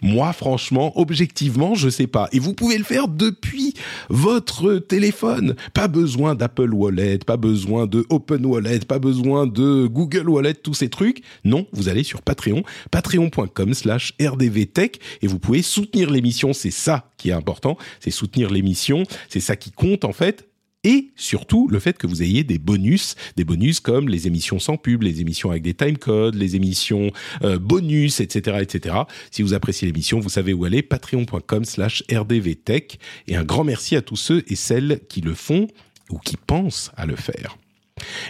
[0.05, 2.29] Moi, franchement, objectivement, je sais pas.
[2.31, 3.73] Et vous pouvez le faire depuis
[4.11, 5.57] votre téléphone.
[5.73, 10.75] Pas besoin d'Apple Wallet, pas besoin de Open Wallet, pas besoin de Google Wallet, tous
[10.75, 11.23] ces trucs.
[11.45, 16.53] Non, vous allez sur Patreon, patreon.com slash rdvtech et vous pouvez soutenir l'émission.
[16.53, 17.79] C'est ça qui est important.
[17.99, 19.05] C'est soutenir l'émission.
[19.31, 20.47] C'est ça qui compte, en fait
[20.85, 24.77] et surtout le fait que vous ayez des bonus, des bonus comme les émissions sans
[24.77, 27.11] pub, les émissions avec des timecodes, les émissions
[27.43, 28.97] euh, bonus, etc., etc.
[29.31, 32.99] Si vous appréciez l'émission, vous savez où aller, patreon.com/slash rdvtech.
[33.27, 35.69] Et un grand merci à tous ceux et celles qui le font
[36.11, 37.57] ou qui pensent à le faire.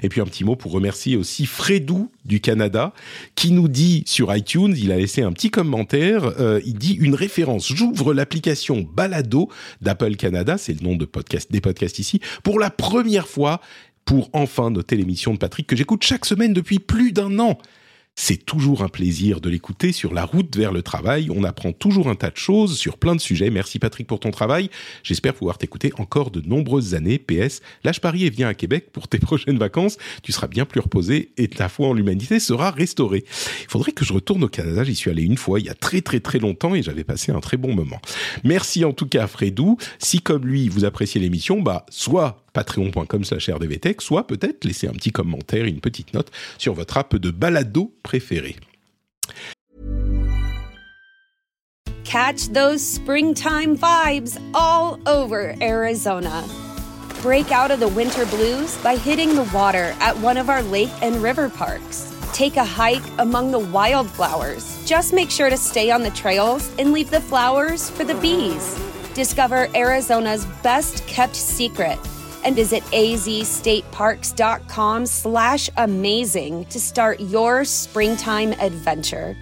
[0.02, 2.92] Et puis un petit mot pour remercier aussi Fredou du Canada
[3.34, 7.14] qui nous dit sur iTunes, il a laissé un petit commentaire, euh, il dit une
[7.14, 9.48] référence, j'ouvre l'application Balado
[9.80, 13.60] d'Apple Canada, c'est le nom de podcast, des podcasts ici, pour la première fois
[14.04, 17.58] pour enfin noter l'émission de Patrick que j'écoute chaque semaine depuis plus d'un an.
[18.16, 21.30] C'est toujours un plaisir de l'écouter sur la route vers le travail.
[21.34, 23.50] On apprend toujours un tas de choses sur plein de sujets.
[23.50, 24.70] Merci Patrick pour ton travail.
[25.02, 27.18] J'espère pouvoir t'écouter encore de nombreuses années.
[27.18, 29.98] PS, lâche Paris et viens à Québec pour tes prochaines vacances.
[30.22, 33.24] Tu seras bien plus reposé et ta foi en l'humanité sera restaurée.
[33.62, 34.84] Il faudrait que je retourne au Canada.
[34.84, 37.32] J'y suis allé une fois il y a très très très longtemps et j'avais passé
[37.32, 38.00] un très bon moment.
[38.44, 39.76] Merci en tout cas à Fredou.
[39.98, 44.92] Si comme lui vous appréciez l'émission, bah soit patreon.com slash rdvtech, soit peut-être laisser un
[44.92, 48.56] petit commentaire, une petite note sur votre app de balado préférée.
[52.04, 56.44] Catch those springtime vibes all over Arizona.
[57.22, 60.92] Break out of the winter blues by hitting the water at one of our lake
[61.02, 62.12] and river parks.
[62.32, 64.84] Take a hike among the wildflowers.
[64.84, 68.78] Just make sure to stay on the trails and leave the flowers for the bees.
[69.14, 71.98] Discover Arizona's best kept secret
[72.44, 79.34] and visit azstateparks.com slash amazing to start your springtime adventure.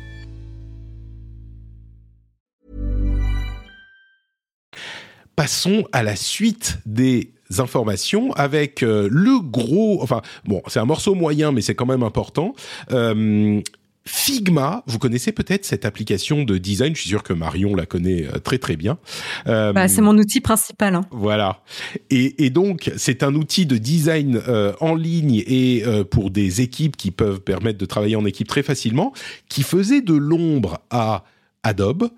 [5.34, 11.14] Passons à la suite des informations avec euh, le gros, enfin bon, c'est un morceau
[11.14, 12.54] moyen, mais c'est quand même important.
[12.92, 13.60] Euh,
[14.04, 18.26] Figma, vous connaissez peut-être cette application de design, je suis sûr que Marion la connaît
[18.26, 18.98] euh, très très bien.
[19.46, 20.96] Euh, bah, c'est mon outil principal.
[20.96, 21.02] Hein.
[21.12, 21.62] Voilà.
[22.10, 26.60] Et, et donc c'est un outil de design euh, en ligne et euh, pour des
[26.60, 29.12] équipes qui peuvent permettre de travailler en équipe très facilement,
[29.48, 31.24] qui faisait de l'ombre à
[31.62, 32.10] Adobe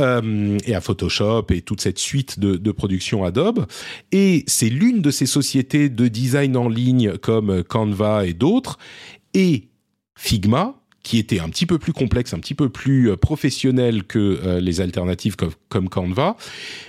[0.00, 3.66] euh, et à Photoshop et toute cette suite de, de production Adobe.
[4.10, 8.76] Et c'est l'une de ces sociétés de design en ligne comme Canva et d'autres.
[9.34, 9.68] Et
[10.16, 10.77] Figma,
[11.08, 14.60] qui était un petit peu plus complexe, un petit peu plus euh, professionnel que euh,
[14.60, 16.36] les alternatives comme, comme, Canva,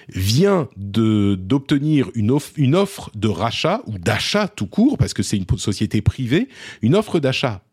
[0.09, 5.45] vient d'obtenir une, une offre de rachat ou d'achat tout court, parce que c'est une
[5.57, 6.49] société privée,
[6.81, 7.63] une offre d'achat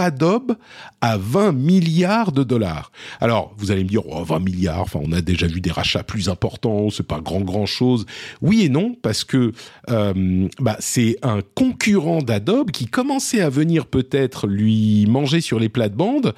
[0.00, 0.56] Adobe
[1.00, 2.92] à 20 milliards de dollars.
[3.20, 6.02] Alors, vous allez me dire, oh, 20 milliards, enfin, on a déjà vu des rachats
[6.02, 8.06] plus importants, c'est pas grand grand chose.
[8.40, 9.52] Oui et non, parce que
[9.90, 15.68] euh, bah, c'est un concurrent d'Adobe qui commençait à venir peut-être lui manger sur les
[15.68, 16.34] plates-bandes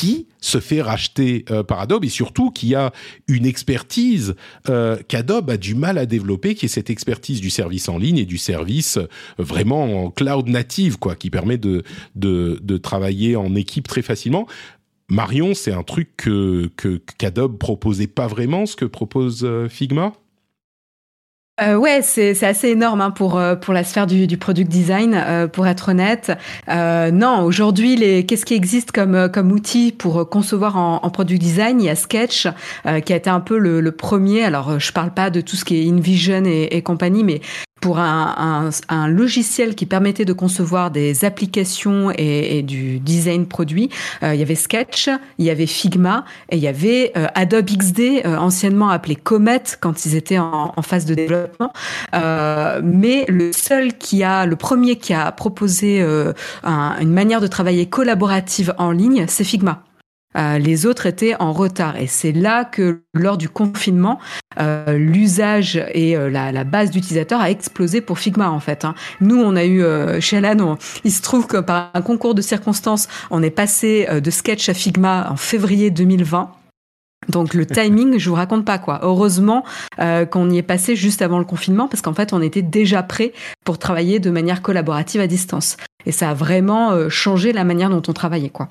[0.00, 2.90] qui se fait racheter euh, par Adobe et surtout qui a
[3.28, 4.34] une expertise
[4.70, 8.16] euh, qu'Adobe a du mal à développer, qui est cette expertise du service en ligne
[8.16, 11.82] et du service euh, vraiment en cloud native, quoi, qui permet de,
[12.14, 14.46] de, travailler en équipe très facilement.
[15.10, 16.70] Marion, c'est un truc que
[17.18, 20.14] qu'Adobe proposait pas vraiment, ce que propose Figma?
[21.62, 25.14] Euh, ouais, c'est assez énorme hein, pour euh, pour la sphère du, du product design.
[25.14, 26.32] Euh, pour être honnête,
[26.68, 27.42] euh, non.
[27.44, 31.80] Aujourd'hui, les qu'est-ce qui existe comme euh, comme outil pour concevoir en, en product design?
[31.80, 32.48] Il y a Sketch
[33.04, 34.44] qui a été un peu le, le, premier.
[34.44, 37.40] Alors, je parle pas de tout ce qui est InVision et, et compagnie, mais
[37.80, 43.46] pour un, un, un, logiciel qui permettait de concevoir des applications et, et du design
[43.46, 43.90] produit.
[44.22, 47.66] Euh, il y avait Sketch, il y avait Figma et il y avait euh, Adobe
[47.66, 51.72] XD, euh, anciennement appelé Comet quand ils étaient en, en phase de développement.
[52.14, 56.32] Euh, mais le seul qui a, le premier qui a proposé euh,
[56.64, 59.82] un, une manière de travailler collaborative en ligne, c'est Figma.
[60.36, 61.96] Euh, les autres étaient en retard.
[61.96, 64.18] Et c'est là que, lors du confinement,
[64.60, 68.84] euh, l'usage et euh, la, la, base d'utilisateurs a explosé pour Figma, en fait.
[68.84, 68.94] Hein.
[69.20, 72.42] Nous, on a eu, euh, chez Alan, il se trouve que par un concours de
[72.42, 76.52] circonstances, on est passé euh, de Sketch à Figma en février 2020.
[77.28, 79.00] Donc le timing, je vous raconte pas quoi.
[79.02, 79.64] Heureusement
[80.00, 83.02] euh, qu'on y est passé juste avant le confinement parce qu'en fait on était déjà
[83.02, 83.32] prêt
[83.64, 85.76] pour travailler de manière collaborative à distance.
[86.06, 88.68] Et ça a vraiment euh, changé la manière dont on travaillait quoi.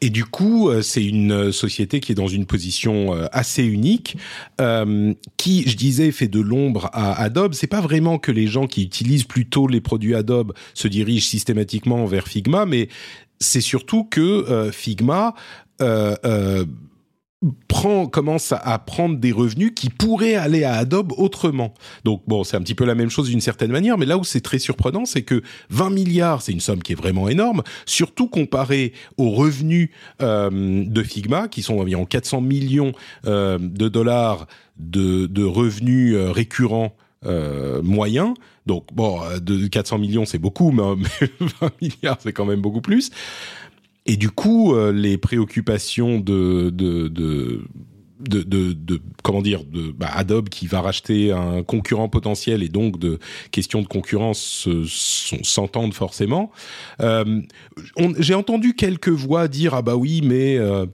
[0.00, 4.16] Et du coup, euh, c'est une société qui est dans une position euh, assez unique,
[4.60, 7.54] euh, qui, je disais, fait de l'ombre à Adobe.
[7.54, 12.04] C'est pas vraiment que les gens qui utilisent plutôt les produits Adobe se dirigent systématiquement
[12.06, 12.88] vers Figma, mais
[13.40, 15.34] c'est surtout que euh, Figma
[15.80, 16.64] euh, euh,
[17.68, 21.72] prend commence à prendre des revenus qui pourraient aller à Adobe autrement.
[22.04, 24.24] Donc bon, c'est un petit peu la même chose d'une certaine manière, mais là où
[24.24, 28.28] c'est très surprenant, c'est que 20 milliards, c'est une somme qui est vraiment énorme, surtout
[28.28, 32.92] comparé aux revenus euh, de Figma, qui sont environ 400 millions
[33.26, 34.46] euh, de dollars
[34.78, 38.34] de, de revenus euh, récurrents euh, moyens.
[38.66, 40.82] Donc bon, de 400 millions, c'est beaucoup, mais
[41.40, 43.10] 20 milliards, c'est quand même beaucoup plus.
[44.08, 47.60] Et du coup, euh, les préoccupations de, de, de
[48.20, 52.68] de, de, de, comment dire de bah, Adobe qui va racheter un concurrent potentiel et
[52.68, 53.20] donc de
[53.52, 54.68] questions de concurrence
[55.44, 56.50] s'entendent forcément.
[57.00, 57.40] Euh,
[58.18, 60.86] J'ai entendu quelques voix dire ah bah oui mais euh,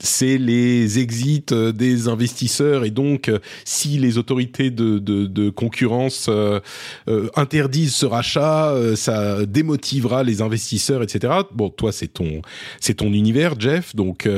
[0.00, 3.30] c'est les exits des investisseurs et donc
[3.64, 6.60] si les autorités de, concurrence euh,
[7.08, 11.32] euh, interdisent ce rachat, euh, ça démotivera les investisseurs, etc.
[11.52, 14.28] Bon, toi c'est ton univers, Jeff, donc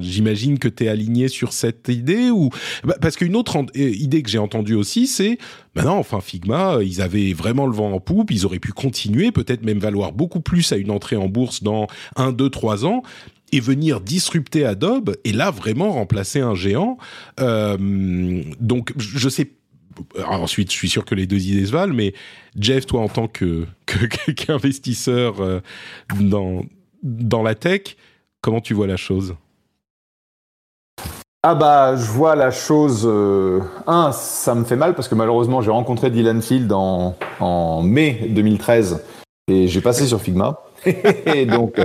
[0.00, 2.50] j'imagine que tu es aligné sur cette idée ou
[2.84, 5.38] bah, parce qu'une autre idée que j'ai entendue aussi, c'est
[5.76, 9.64] Maintenant, enfin, Figma, ils avaient vraiment le vent en poupe, ils auraient pu continuer, peut-être
[9.64, 13.02] même valoir beaucoup plus à une entrée en bourse dans un, deux, trois ans
[13.52, 16.98] et venir disrupter Adobe et là vraiment remplacer un géant.
[17.40, 17.76] Euh,
[18.60, 19.50] donc je sais.
[20.16, 22.14] Alors ensuite, je suis sûr que les deux idées se valent, mais
[22.58, 23.66] Jeff, toi en tant que
[24.36, 25.60] qu'investisseur euh,
[26.20, 26.64] dans
[27.02, 27.96] dans la tech,
[28.40, 29.34] comment tu vois la chose?
[31.42, 33.04] Ah bah je vois la chose.
[33.06, 38.26] Euh, un, ça me fait mal parce que malheureusement j'ai rencontré Dylan Field en mai
[38.28, 39.02] 2013
[39.48, 40.60] et j'ai passé sur Figma.
[41.34, 41.84] et donc, euh,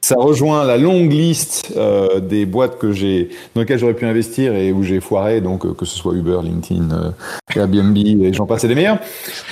[0.00, 4.54] ça rejoint la longue liste euh, des boîtes que j'ai, dans lesquelles j'aurais pu investir
[4.54, 7.14] et où j'ai foiré, donc euh, que ce soit Uber, LinkedIn,
[7.54, 8.98] Airbnb et j'en passe des meilleurs.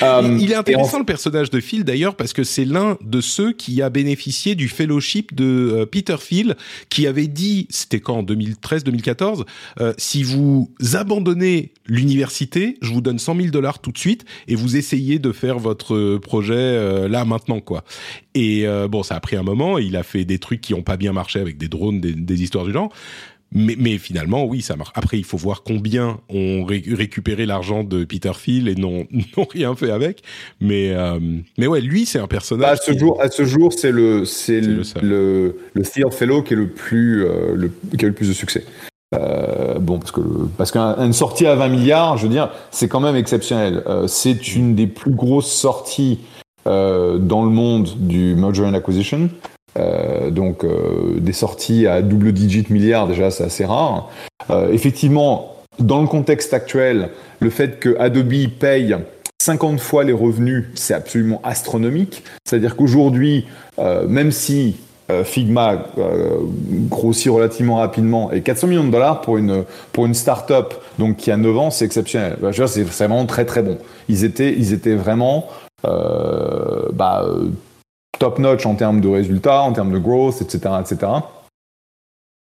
[0.00, 1.00] il est intéressant en...
[1.00, 4.68] le personnage de Phil d'ailleurs parce que c'est l'un de ceux qui a bénéficié du
[4.68, 6.56] fellowship de Peter Phil
[6.88, 9.44] qui avait dit, c'était quand en 2013-2014,
[9.96, 14.76] si vous abandonnez l'université, je vous donne 100 000 dollars tout de suite et vous
[14.76, 17.84] essayez de faire votre projet là maintenant quoi.
[18.34, 19.78] Et euh, bon, ça a pris un moment.
[19.78, 22.42] Il a fait des trucs qui n'ont pas bien marché avec des drones, des, des
[22.42, 22.92] histoires du genre.
[23.54, 24.92] Mais, mais, finalement, oui, ça marche.
[24.94, 29.06] Après, il faut voir combien ont ré récupéré l'argent de Peter Thiel et n'ont
[29.50, 30.22] rien fait avec.
[30.60, 31.18] Mais, euh,
[31.58, 32.78] mais ouais, lui, c'est un personnage.
[32.78, 36.54] Bah, à, ce jour, à ce jour, c'est le, c'est le, le, le Fellow qui
[36.54, 38.64] est le plus, euh, le, qui a le plus de succès.
[39.14, 40.22] Euh, bon, parce que
[40.56, 43.84] parce qu'une sortie à 20 milliards, je veux dire, c'est quand même exceptionnel.
[44.06, 46.20] C'est une des plus grosses sorties
[46.66, 49.28] euh, dans le monde du merger and acquisition.
[49.78, 54.10] Euh, donc euh, des sorties à double digit milliards déjà c'est assez rare.
[54.70, 58.96] Effectivement, dans le contexte actuel, le fait que Adobe paye
[59.42, 62.24] 50 fois les revenus, c'est absolument astronomique.
[62.44, 63.46] C'est-à-dire qu'aujourd'hui,
[63.78, 64.76] même si
[65.24, 65.86] Figma
[66.90, 71.30] grossit relativement rapidement et 400 millions de dollars pour une pour une start-up donc qui
[71.30, 72.36] a 9 ans, c'est exceptionnel.
[72.66, 73.78] C'est vraiment très très bon.
[74.08, 75.46] Ils étaient ils étaient vraiment
[75.82, 77.26] bah,
[78.18, 80.74] top notch en termes de résultats, en termes de growth, etc.
[80.80, 81.12] etc.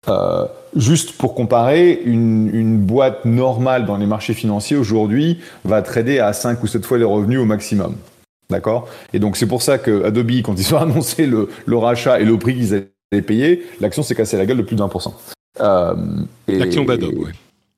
[0.09, 6.21] Euh, juste pour comparer, une, une, boîte normale dans les marchés financiers aujourd'hui va trader
[6.21, 7.97] à 5 ou 7 fois les revenus au maximum.
[8.49, 8.89] D'accord?
[9.13, 12.25] Et donc c'est pour ça que Adobe, quand ils ont annoncé le, le rachat et
[12.25, 15.15] le prix qu'ils allaient payer, l'action s'est cassée la gueule de plus pour cent.
[15.61, 15.95] Euh,
[16.47, 17.31] l'action d'Adobe, oui.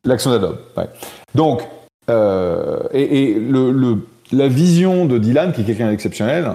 [0.05, 0.89] L'action d'Adobe, ouais.
[1.35, 1.63] Donc,
[2.93, 3.97] et, le,
[4.33, 6.53] la vision de Dylan, qui est quelqu'un d'exceptionnel,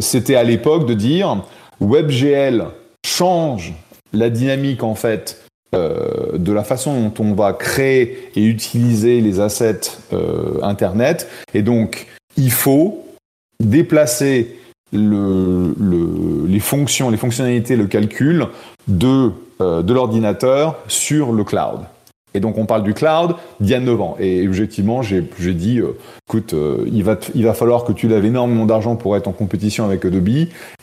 [0.00, 1.44] c'était à l'époque de dire
[1.80, 2.66] WebGL
[3.06, 3.72] change
[4.12, 5.42] la dynamique en fait
[5.74, 11.28] euh, de la façon dont on va créer et utiliser les assets euh, Internet.
[11.54, 13.06] Et donc, il faut
[13.58, 14.58] déplacer
[14.92, 15.74] le,
[16.46, 18.48] les fonctions, les fonctionnalités, le calcul
[18.90, 19.30] euh,
[19.82, 21.80] de l'ordinateur sur le cloud.
[22.34, 24.16] Et donc on parle du cloud d'il y a 9 ans.
[24.18, 25.22] Et objectivement, j'ai
[25.54, 25.96] dit, euh,
[26.28, 29.32] écoute, euh, il, va il va falloir que tu lèves énormément d'argent pour être en
[29.32, 30.28] compétition avec Adobe,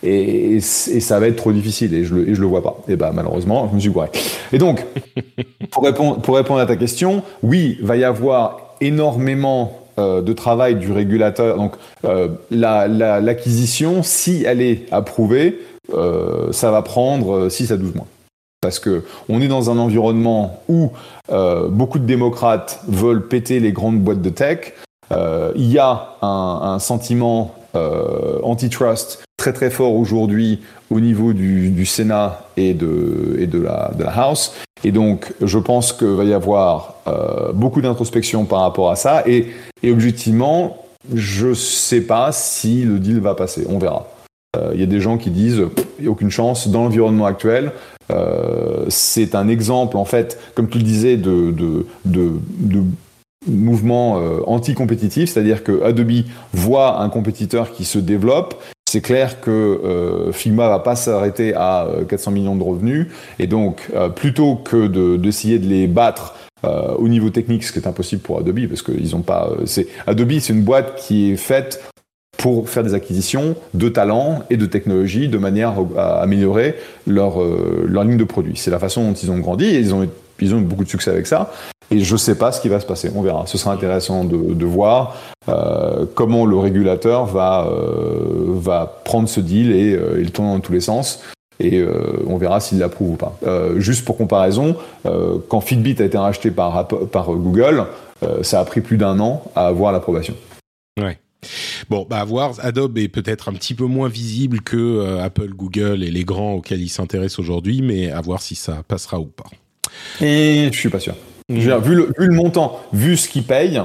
[0.03, 2.77] et, et, ça va être trop difficile, et je le, et je le vois pas.
[2.87, 4.09] Et bah malheureusement, je me suis gouré.
[4.53, 4.85] Et donc,
[5.71, 10.75] pour répondre, pour répondre à ta question, oui, va y avoir énormément euh, de travail
[10.75, 11.57] du régulateur.
[11.57, 11.73] Donc
[12.51, 15.59] l'acquisition, la, si elle est approuvée,
[16.51, 18.05] ça va prendre 6 à 12 mois.
[18.61, 20.91] Parce que on est dans un environnement où
[21.31, 24.73] euh, beaucoup de démocrates veulent péter les grandes boîtes de tech.
[25.11, 30.59] Euh, il y a un, sentiment euh, antitrust très très fort aujourd'hui
[30.91, 34.53] au niveau du, Sénat et de, la, House.
[34.83, 36.95] Et donc, je pense qu'il va y avoir
[37.53, 39.23] beaucoup d'introspection par rapport à ça.
[39.25, 39.47] Et,
[39.83, 40.83] objectivement,
[41.13, 43.65] je sais pas si le deal va passer.
[43.69, 44.07] On verra.
[44.73, 45.63] Il y a des gens qui disent
[45.99, 47.71] il n'y a aucune chance dans l'environnement actuel.
[48.11, 51.85] Euh, c'est un exemple, en fait, comme tu le disais, de,
[53.47, 58.61] mouvement euh, anti-compétitif, c'est-à-dire que Adobe voit un compétiteur qui se développe.
[58.89, 63.07] C'est clair que euh, Figma va pas s'arrêter à 400 millions de revenus,
[63.37, 64.87] et donc plutôt que
[65.17, 69.15] d'essayer de, les battre au niveau technique, ce qui est impossible pour Adobe, parce qu'ils
[69.15, 69.51] ont pas.
[70.07, 71.81] Adobe, c'est une boîte qui est faite
[72.39, 76.75] pour faire des acquisitions de talents et de technologies de manière à améliorer
[77.05, 78.55] leur, euh, leur ligne de produits.
[78.55, 80.07] C'est la façon dont ils ont grandi et ils ont,
[80.39, 81.51] ils ont eu beaucoup de succès avec ça.
[81.91, 83.43] Et je ne sais pas ce qui va se passer, on verra.
[83.45, 85.17] Ce sera intéressant de, de voir
[85.49, 90.59] euh, comment le régulateur va, euh, va prendre ce deal et, euh, le tourner dans
[90.59, 91.23] tous les sens.
[91.59, 93.37] Et euh, on verra s'il l'approuve ou pas.
[93.75, 94.77] juste pour comparaison,
[95.49, 97.83] quand Fitbit a été racheté par, par Google,
[98.43, 100.35] ça a pris plus d'un an à avoir l'approbation.
[101.01, 101.17] Ouais.
[101.89, 102.53] Bon, bah à voir.
[102.59, 106.53] Adobe est peut-être un petit peu moins visible que euh, Apple, Google et les grands
[106.53, 109.49] auxquels ils s'intéressent aujourd'hui, mais à voir si ça passera ou pas.
[110.21, 111.15] Et je suis pas sûr.
[111.49, 113.81] Vu, le, montant, vu ce qu'ils payent,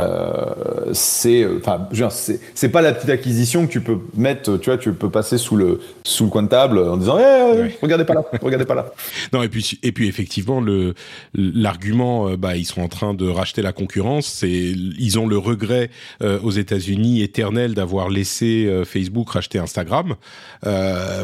[0.00, 1.86] euh, c'est euh, enfin
[2.54, 5.54] c'est pas la petite acquisition que tu peux mettre tu vois tu peux passer sous
[5.54, 8.86] le sous le coin de table en disant eh, regardez pas là regardez pas là.
[9.34, 10.94] Non et puis et puis effectivement le
[11.34, 15.36] l'argument euh, bah ils sont en train de racheter la concurrence c'est ils ont le
[15.36, 15.90] regret
[16.22, 20.14] aux États-Unis éternel d'avoir laissé Facebook racheter Instagram.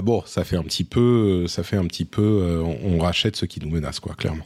[0.02, 3.46] Bon ça fait un petit peu ça fait un petit peu on, on rachète ce
[3.46, 4.44] qui nous menace quoi clairement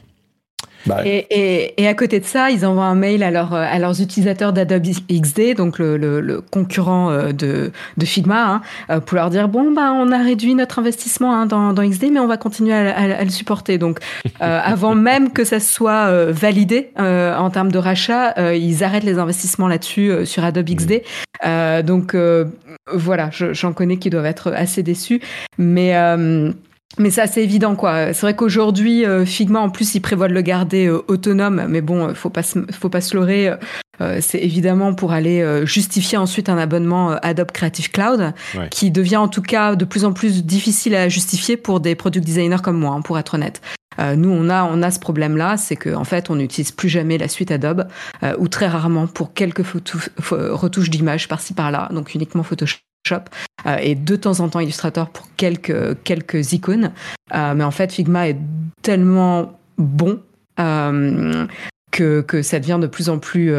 [0.85, 3.79] bah et, et, et, à côté de ça, ils envoient un mail à, leur, à
[3.79, 8.99] leurs utilisateurs d'Adobe XD, donc le, le, le concurrent euh, de, de Figma, hein, euh,
[8.99, 12.19] pour leur dire bon bah on a réduit notre investissement hein, dans, dans, XD, mais
[12.19, 13.77] on va continuer à, à, à le supporter.
[13.77, 13.99] Donc
[14.41, 19.03] euh, avant même que ça soit euh, validé euh, en termes de rachat, ils arrêtent
[19.03, 21.01] les investissements là-dessus sur Adobe XD.
[21.85, 22.15] donc
[22.91, 25.21] voilà, j'en connais qui doivent être assez déçus,
[25.57, 25.93] mais
[26.99, 28.13] mais c'est assez évident, quoi.
[28.13, 31.81] C'est vrai qu'aujourd'hui, euh, Figma, en plus, il prévoit de le garder euh, autonome, mais
[31.81, 33.51] bon, euh, faut pas faut pas se leurrer.
[34.21, 38.33] c'est évidemment pour aller justifier ensuite un abonnement Adobe Creative Cloud,
[38.69, 42.25] qui devient en tout cas de plus en plus difficile à justifier pour des product
[42.25, 43.61] designers comme moi, hein, pour être honnête.
[43.99, 47.17] nous, on a, on a ce problème-là, c'est qu'en en fait, on n'utilise plus jamais
[47.17, 47.87] la suite Adobe,
[48.39, 49.63] ou très rarement pour quelques
[50.29, 52.79] retouches d'images par-ci par-là, donc uniquement Photoshop.
[53.11, 56.91] Euh, et de temps en temps Illustrator pour quelques, icônes.
[57.33, 58.37] Euh, mais en fait, Figma est
[58.81, 60.19] tellement bon
[60.59, 61.45] euh,
[61.91, 63.53] que, ça devient de plus en plus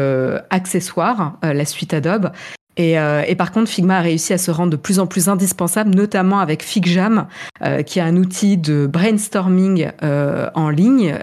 [0.49, 2.31] accessoire, la suite Adobe.
[2.77, 2.97] Et,
[3.37, 6.61] par contre, Figma a réussi à se rendre de plus en plus indispensable, notamment avec
[6.61, 7.27] FigJam,
[7.85, 11.17] qui est un outil de brainstorming en ligne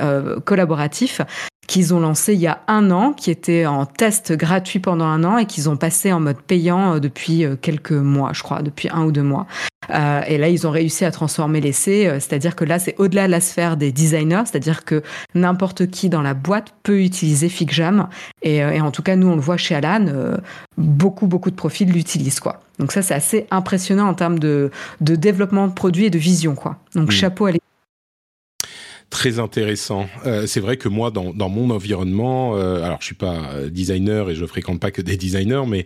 [0.47, 1.21] collaboratif
[1.67, 5.25] qu'ils ont lancé il y a un an, qui était en test gratuit pendant un
[5.25, 9.05] an et qu'ils ont passé en mode payant depuis quelques mois, je crois, depuis un
[9.05, 9.47] ou deux mois.
[9.91, 13.27] Euh, et là, ils ont réussi à transformer l'essai, euh, c'est-à-dire que là, c'est au-delà
[13.27, 15.03] de la sphère des designers, c'est-à-dire que
[15.35, 18.09] n'importe qui dans la boîte peut utiliser FigJam.
[18.43, 20.07] Et, euh, et, en tout cas, nous, on le voit chez Alan,
[20.77, 22.61] beaucoup, beaucoup de profils l'utilisent, quoi.
[22.79, 26.55] Donc ça, c'est assez impressionnant en termes de, de développement de produits et de vision,
[26.55, 26.77] quoi.
[26.95, 27.53] Donc chapeau à
[29.13, 30.09] Très intéressant.
[30.27, 34.31] Euh, c'est vrai que moi, dans, dans mon environnement, euh, alors je suis pas designer
[34.31, 35.85] et je fréquente pas que des designers, mais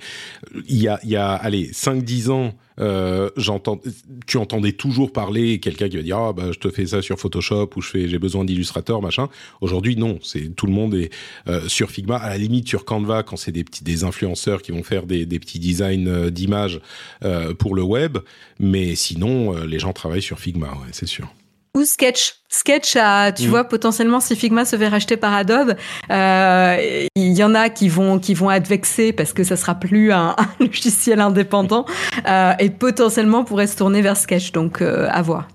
[0.68, 3.80] il y a, y a, allez, 5-10 ans, euh, j'entends,
[4.26, 7.18] tu entendais toujours parler quelqu'un qui va dire ah bah je te fais ça sur
[7.18, 9.28] Photoshop ou je fais j'ai besoin d'illustrateurs machin.
[9.60, 11.10] Aujourd'hui non, c'est tout le monde est
[11.48, 12.16] euh, sur Figma.
[12.16, 15.26] À la limite sur Canva quand c'est des petits des influenceurs qui vont faire des,
[15.26, 16.80] des petits designs euh, d'images
[17.24, 18.18] euh, pour le web,
[18.60, 21.32] mais sinon les gens travaillent sur Figma, ouais, c'est sûr
[21.76, 22.34] ou Sketch.
[22.48, 23.50] Sketch a, tu mm.
[23.50, 25.74] vois, potentiellement, si Figma se fait racheter par Adobe,
[26.10, 29.74] euh, il y en a qui vont, qui vont être vexés parce que ça sera
[29.74, 31.84] plus un, logiciel indépendant
[32.26, 34.52] euh, et potentiellement pourrait se tourner vers Sketch.
[34.52, 35.48] Donc, euh, à voir.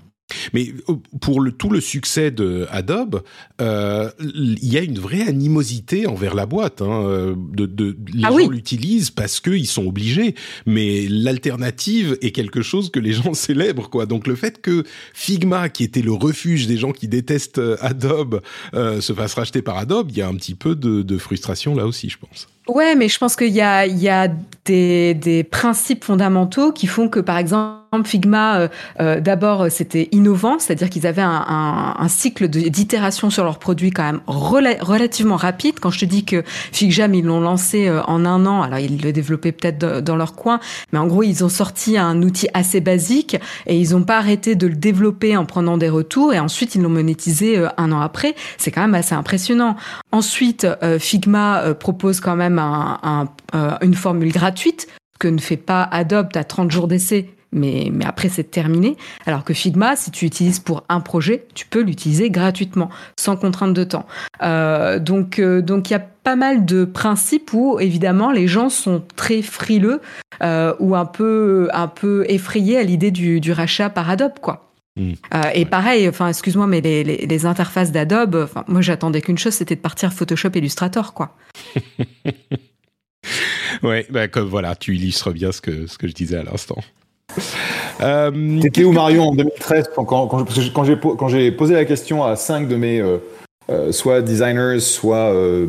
[0.54, 3.24] Mais euh, pour le, tout le succès de Adobe,
[3.62, 6.82] euh, il y a une vraie animosité envers la boîte.
[6.82, 10.36] Hein, euh, de, de, les ah gens l'utilisent parce qu'ils sont obligés.
[10.66, 13.90] Mais l'alternative est quelque chose que les gens célèbrent.
[13.90, 14.06] Quoi.
[14.06, 18.42] Donc le fait que Figma, qui était le refuge des gens qui détestent Adobe,
[18.74, 21.76] euh, se fasse racheter par Adobe, il y a un petit peu de, de frustration
[21.76, 22.48] là aussi, je pense.
[22.68, 24.30] Ouais, mais je pense qu'il y a, il y a
[24.66, 28.68] des, des principes fondamentaux qui font que, par exemple, Figma, euh,
[29.02, 33.92] euh, d'abord, c'était innovant, c'est-à-dire qu'ils avaient un, un, un cycle d'itération sur leurs produits
[33.92, 35.76] quand même relativement rapide.
[35.82, 39.02] Quand je te dis que FigJam, ils l'ont lancé euh, en un an, alors ils
[39.02, 40.62] le développaient peut-être dans leur coin,
[40.94, 43.36] mais en gros, ils ont sorti un outil assez basique
[43.68, 46.82] et ils n'ont pas arrêté de le développer en prenant des retours et ensuite ils
[46.82, 48.36] l'ont monétisé un an après.
[48.58, 49.76] C'est quand même assez impressionnant.
[50.14, 50.66] Ensuite,
[51.00, 53.28] Figma propose quand même un,
[53.82, 54.88] une formule gratuite
[55.20, 56.30] que ne fait pas Adobe.
[56.36, 58.98] à 30 jours d'essai mais, mais après c'est terminé.
[59.26, 62.90] Alors que Figma, si tu utilises pour un projet, tu peux l'utiliser gratuitement,
[63.20, 64.06] sans contrainte de temps.
[64.42, 68.70] Euh, donc euh, donc il y a pas mal de principes où évidemment les gens
[68.70, 70.02] sont très frileux
[70.44, 74.72] euh, ou un peu un peu effrayés à l'idée du, du rachat par Adobe quoi.
[74.98, 75.14] Mmh.
[75.34, 79.54] Euh, et pareil, enfin, excuse-moi, mais les, les, les interfaces d'Adobe, moi j'attendais qu'une chose,
[79.54, 81.38] c'était de partir Photoshop Illustrator, quoi.
[83.84, 86.78] ouais, bah, comme voilà, tu illustres bien ce que, ce que je disais à l'instant.
[88.02, 92.68] Euh, T'étais où Marion en 2013 quand, quand, quand j'ai posé la question à cinq
[92.68, 93.18] de mes euh,
[93.70, 95.68] euh, soit designers, soit euh,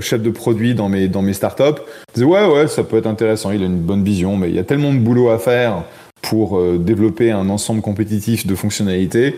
[0.00, 1.80] chefs de produit dans mes, dans mes startups,
[2.10, 4.54] je disais ouais ouais ça peut être intéressant, il a une bonne vision, mais il
[4.54, 5.82] y a tellement de boulot à faire
[6.22, 9.36] pour euh, développer un ensemble compétitif de fonctionnalités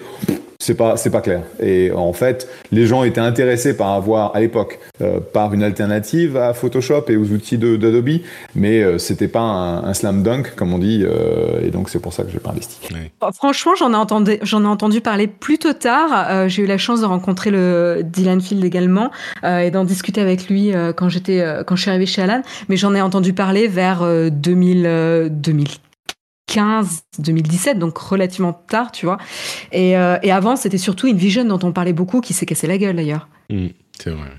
[0.65, 1.43] c'est pas c'est pas clair.
[1.61, 6.37] Et en fait, les gens étaient intéressés par avoir à l'époque euh, par une alternative
[6.37, 8.21] à Photoshop et aux outils d'Adobe,
[8.55, 11.99] mais euh, c'était pas un, un, slam dunk comme on dit, euh, et donc c'est
[11.99, 12.79] pour ça que j'ai pas investi.
[13.21, 16.11] Oh, franchement, j'en ai entendu j'en ai entendu parler plutôt tard.
[16.31, 19.11] Euh, j'ai eu la chance de rencontrer le Dylan Field également
[19.45, 22.77] euh, et d'en discuter avec lui quand j'étais quand je suis arrivée chez Alan, mais
[22.77, 25.84] j'en ai entendu parler vers 2000 2000 2015,
[27.19, 29.19] 2017, donc relativement tard, tu vois.
[29.73, 32.79] Et, euh, et avant, c'était surtout Invision dont on parlait beaucoup, qui s'est cassé la
[32.79, 33.29] gueule d'ailleurs.
[33.51, 33.69] Mmh,
[33.99, 34.31] c'est vrai.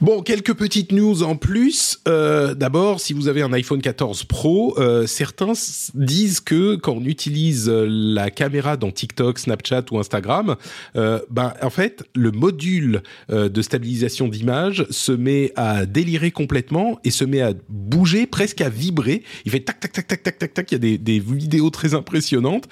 [0.00, 1.98] Bon, quelques petites news en plus.
[2.06, 5.54] Euh, D'abord, si vous avez un iPhone 14 Pro, euh, certains
[5.94, 10.54] disent que quand on utilise la caméra dans TikTok, Snapchat ou Instagram,
[10.94, 17.00] euh, ben en fait, le module euh, de stabilisation d'image se met à délirer complètement
[17.02, 19.24] et se met à bouger, presque à vibrer.
[19.46, 20.70] Il fait tac tac tac tac tac tac tac.
[20.70, 22.68] Il y a des, des vidéos très impressionnantes.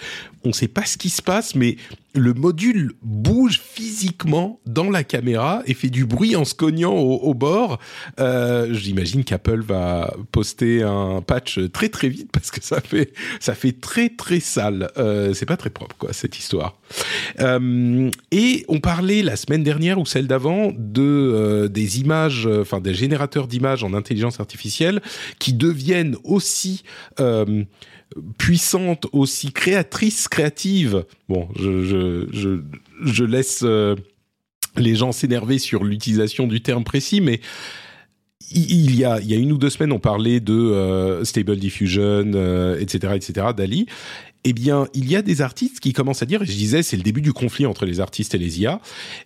[0.47, 1.77] On ne sait pas ce qui se passe, mais
[2.15, 7.35] le module bouge physiquement dans la caméra et fait du bruit en se cognant au,
[7.35, 7.81] bord.
[8.21, 13.57] Euh, J'imagine qu'Apple va poster un patch très très vite parce que ça fait ça
[13.57, 14.89] fait très très sale.
[14.99, 16.79] Euh, C'est pas très propre quoi cette histoire.
[17.41, 22.95] Euh, et on parlait la semaine dernière ou celle d'avant de des images, enfin des
[22.95, 25.03] générateurs d'images en intelligence artificielle
[25.41, 26.85] qui deviennent aussi
[28.39, 31.05] puissante, aussi créatrice, créative.
[31.29, 32.61] Bon, je, je, je,
[33.03, 33.95] je laisse euh,
[34.77, 37.41] les gens s'énerver sur l'utilisation du terme précis, mais
[38.53, 41.57] il y a, il y a une ou deux semaines, on parlait de euh, Stable
[41.57, 43.87] Diffusion, euh, etc., etc., d'Ali
[44.49, 46.97] eh bien, il y a des artistes qui commencent à dire, et je disais, c'est
[46.97, 48.81] le début du conflit entre les artistes et les IA,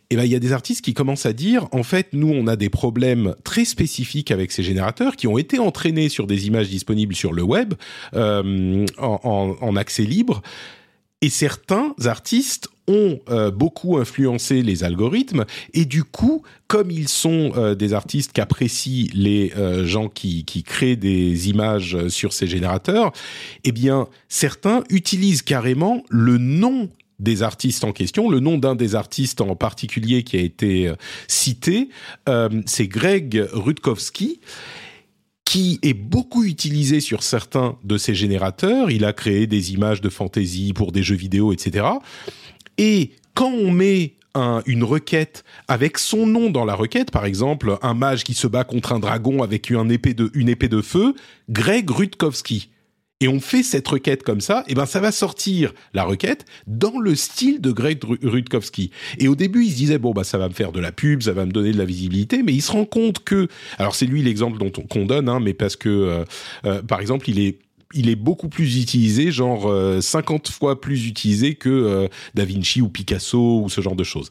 [0.08, 2.46] eh bien, il y a des artistes qui commencent à dire, en fait, nous, on
[2.46, 6.70] a des problèmes très spécifiques avec ces générateurs qui ont été entraînés sur des images
[6.70, 7.74] disponibles sur le web,
[8.14, 10.40] euh, en, accès libre,
[11.20, 17.74] et certains artistes euh, beaucoup influencé les algorithmes et du coup, comme ils sont euh,
[17.74, 23.12] des artistes qu'apprécient les euh, gens qui, qui créent des images sur ces générateurs,
[23.64, 28.30] eh bien, certains utilisent carrément le nom des artistes en question.
[28.30, 30.90] Le nom d'un des artistes en particulier qui a été
[31.28, 31.90] cité,
[32.64, 34.40] c'est Greg Rutkowski
[35.50, 38.88] qui est beaucoup utilisé sur certains de ces générateurs.
[38.88, 41.86] Il a créé des images de fantasy pour des jeux vidéo, etc.
[42.80, 44.14] Et quand on met
[44.66, 48.64] une requête avec son nom dans la requête, par exemple un mage qui se bat
[48.64, 51.14] contre un dragon avec une épée de, feu,
[51.50, 52.70] Greg Rutkowski
[53.22, 56.98] et on fait cette requête comme ça, et ben ça va sortir la requête dans
[56.98, 58.92] le style de Greg Rutkowski.
[59.18, 61.20] Et au début, il se disait bon bah ça va me faire de la pub,
[61.20, 64.06] ça va me donner de la visibilité, mais il se rend compte que alors c'est
[64.06, 66.24] lui l'exemple dont qu'on donne, hein, mais parce que euh,
[66.64, 67.58] euh, par exemple il est
[67.94, 69.62] il est beaucoup plus utilisé, genre
[70.02, 74.30] 50 euh, fois plus utilisé que Da Vinci ou Picasso ou ce genre de choses.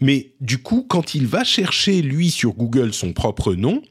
[0.00, 3.82] Mais du coup, quand il va chercher lui sur Google son propre nom,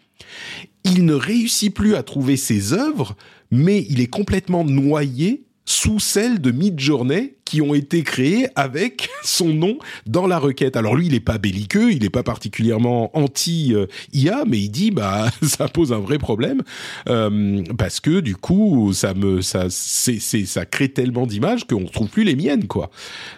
[0.86, 3.16] il ne réussit plus à trouver ses œuvres
[3.52, 9.50] mais il est complètement noyé sous celles de Midjourney qui ont été créées avec son
[9.50, 10.76] nom dans la requête.
[10.76, 15.30] Alors lui, il n'est pas belliqueux, il n'est pas particulièrement anti-IA, mais il dit bah
[15.44, 16.64] ça pose un vrai problème
[17.08, 21.88] euh, parce que du coup ça me ça c'est ça crée tellement d'images qu'on ne
[21.88, 22.90] trouve plus les miennes quoi.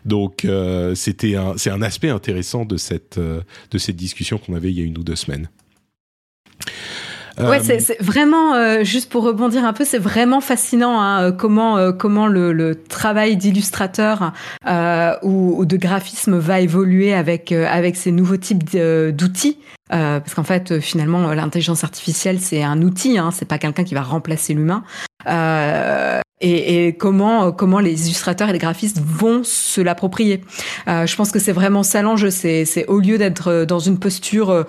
[0.05, 4.53] Donc euh, c'était un c'est un aspect intéressant de cette euh, de cette discussion qu'on
[4.53, 5.49] avait il y a une ou deux semaines.
[7.39, 11.31] Ouais, euh, c'est vraiment, euh, juste pour rebondir un peu, c'est vraiment fascinant hein, euh,
[11.31, 14.33] comment, comment le, le travail d'illustrateur
[15.23, 19.57] ou, ou, de graphisme va évoluer avec, avec ces nouveaux types d'outils.
[19.89, 24.01] parce qu'en fait, finalement, l'intelligence artificielle, c'est un outil, hein, c'est pas quelqu'un qui va
[24.01, 24.83] remplacer l'humain.
[26.41, 30.41] Et, et, comment comment les illustrateurs et les graphistes vont se l'approprier.
[30.87, 32.31] Euh, je pense que c'est vraiment ça l'enjeu.
[32.31, 34.65] C'est au lieu d'être dans une posture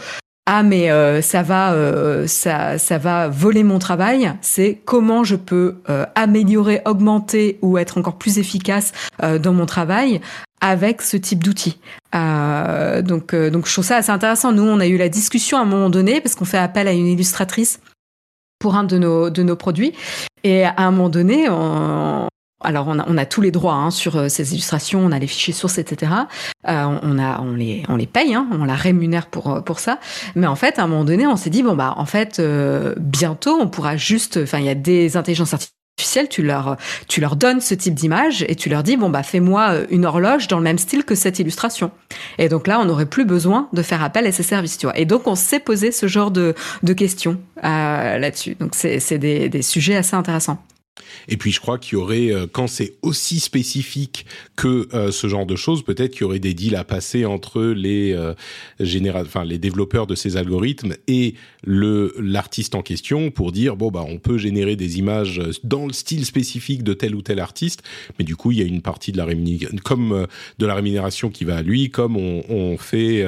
[0.47, 4.32] ah mais euh, ça va euh, ça ça va voler mon travail.
[4.40, 10.20] C'est comment je peux euh, améliorer augmenter ou être encore plus efficace dans mon travail
[10.61, 11.78] avec ce type d'outils.
[12.12, 14.53] Donc donc je trouve ça assez intéressant.
[14.53, 16.93] Nous on a eu la discussion à un moment donné parce qu'on fait appel à
[16.93, 17.80] une illustratrice
[18.59, 19.93] pour un de nos de nos produits.
[20.43, 22.26] Et à un moment donné on,
[22.64, 25.18] alors on a, on a, tous les droits hein, sur euh, ces illustrations, on a
[25.18, 26.12] les fichiers sources, etc.
[26.68, 29.78] Euh, on a, on les, on les paye, hein, on la rémunère pour euh, pour
[29.78, 29.98] ça.
[30.34, 32.40] Mais en fait, à un moment donné, on s'est dit bon bah en fait,
[32.98, 36.76] bientôt, on pourra juste, enfin il y a des intelligences artificielles, tu leur,
[37.08, 40.48] tu leur donnes ce type d'image et tu leur dis bon bah fais-moi une horloge
[40.48, 41.90] dans le même style que cette illustration.
[42.38, 44.98] Et donc là, on n'aurait plus besoin de faire appel à ces services, tu vois.
[44.98, 48.56] Et donc on s'est posé ce genre de, de questions là-dessus.
[48.58, 50.58] Donc c'est des, des sujets assez intéressants.
[51.28, 54.26] Et puis je crois qu'il y aurait, euh, quand c'est aussi spécifique
[54.57, 57.62] que euh, ce genre de choses, peut-être qu'il y aurait des deals à passer entre
[57.62, 58.34] les euh,
[58.78, 61.34] les développeurs de ces algorithmes et
[61.64, 66.26] l'artiste en question pour dire bon bah on peut générer des images dans le style
[66.26, 67.82] spécifique de tel ou tel artiste,
[68.18, 70.26] mais du coup il y a une partie de la rémunération, comme
[70.59, 73.24] de la rémunération qui va à lui, comme on, on fait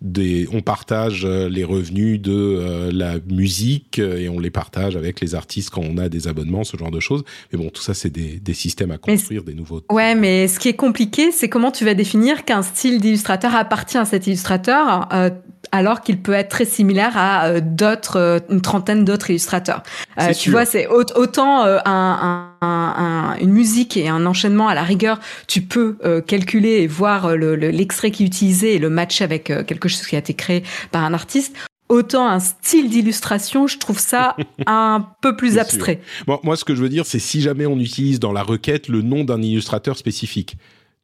[0.00, 5.70] des, on partage les revenus de la musique et on les partage avec les artistes
[5.70, 7.24] quand on a des abonnements, ce genre de choses.
[7.52, 9.82] Mais bon, tout ça, c'est des, des, systèmes à construire, des nouveaux.
[9.90, 13.98] Ouais, mais ce qui est compliqué, c'est comment tu vas définir qu'un style d'illustrateur appartient
[13.98, 15.08] à cet illustrateur.
[15.12, 15.30] Euh,
[15.72, 19.82] alors qu'il peut être très similaire à euh, d'autres, euh, une trentaine d'autres illustrateurs.
[20.20, 24.82] Euh, tu vois, c'est autant un, un, un, une musique et un enchaînement à la
[24.82, 25.18] rigueur,
[25.48, 29.88] tu peux calculer et voir l'extrait le, qui est utilisé et le matcher avec quelque
[29.88, 31.54] chose qui a été créé par un artiste.
[31.94, 34.36] Autant un style d'illustration, je trouve ça
[34.66, 36.00] un peu plus abstrait.
[36.26, 38.88] Bon, moi, ce que je veux dire, c'est si jamais on utilise dans la requête
[38.88, 40.56] le nom d'un illustrateur spécifique.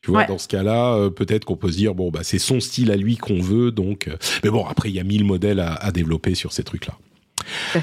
[0.03, 2.59] Tu vois, dans ce cas-là, euh, peut-être qu'on peut se dire bon bah c'est son
[2.59, 4.09] style à lui qu'on veut, donc.
[4.09, 6.95] Euh, mais bon, après il y a mille modèles à, à développer sur ces trucs-là.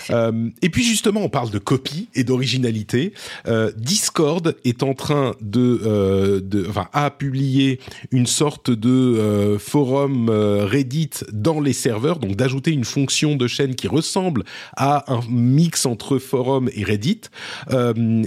[0.09, 3.13] Euh, et puis justement, on parle de copie et d'originalité.
[3.47, 7.79] Euh, Discord est en train de, euh, de, enfin, a publié
[8.11, 13.75] une sorte de euh, forum Reddit dans les serveurs, donc d'ajouter une fonction de chaîne
[13.75, 14.43] qui ressemble
[14.75, 17.21] à un mix entre forum et Reddit.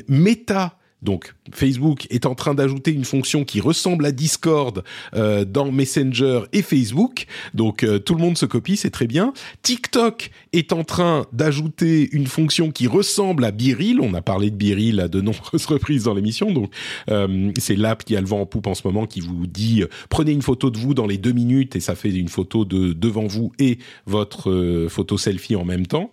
[0.09, 4.85] Meta donc Facebook est en train d'ajouter une fonction qui ressemble à Discord
[5.15, 7.27] euh, dans Messenger et Facebook.
[7.55, 9.33] Donc euh, tout le monde se copie, c'est très bien.
[9.63, 14.01] TikTok est en train d'ajouter une fonction qui ressemble à Biril.
[14.01, 16.51] On a parlé de Biril à de nombreuses reprises dans l'émission.
[16.51, 16.73] Donc
[17.09, 19.83] euh, c'est l'app qui a le vent en poupe en ce moment qui vous dit
[20.11, 22.93] prenez une photo de vous dans les deux minutes et ça fait une photo de
[22.93, 26.11] devant vous et votre photo selfie en même temps,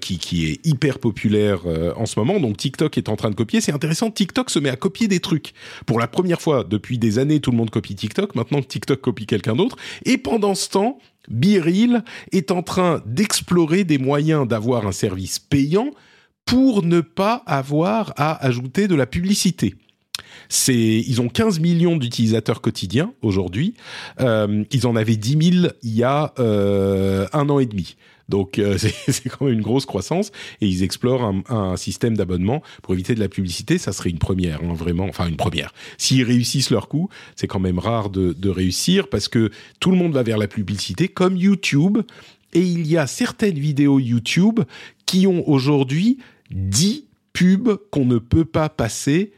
[0.00, 1.60] qui, qui est hyper populaire
[1.96, 2.40] en ce moment.
[2.40, 3.60] Donc TikTok est en train de copier.
[3.60, 5.52] C'est intéressant TikTok se met à copier des trucs.
[5.86, 8.34] Pour la première fois depuis des années, tout le monde copie TikTok.
[8.34, 9.76] Maintenant, TikTok copie quelqu'un d'autre.
[10.04, 15.90] Et pendant ce temps, Biril est en train d'explorer des moyens d'avoir un service payant
[16.44, 19.74] pour ne pas avoir à ajouter de la publicité.
[20.48, 23.74] C'est, ils ont 15 millions d'utilisateurs quotidiens aujourd'hui.
[24.20, 27.96] Euh, ils en avaient 10 000 il y a euh, un an et demi.
[28.32, 28.78] Donc euh,
[29.08, 33.20] c'est quand même une grosse croissance et ils explorent un, système d'abonnement pour éviter de
[33.20, 33.76] la publicité.
[33.76, 35.72] Ça serait une première, hein, vraiment, enfin une première.
[35.98, 39.98] S'ils réussissent leur coup, c'est quand même rare de, de réussir parce que tout le
[39.98, 41.98] monde va vers la publicité, comme YouTube.
[42.54, 44.60] Et il y a certaines vidéos YouTube
[45.04, 46.18] qui ont aujourd'hui
[46.50, 47.04] 10
[47.34, 49.32] pubs qu'on ne peut pas passer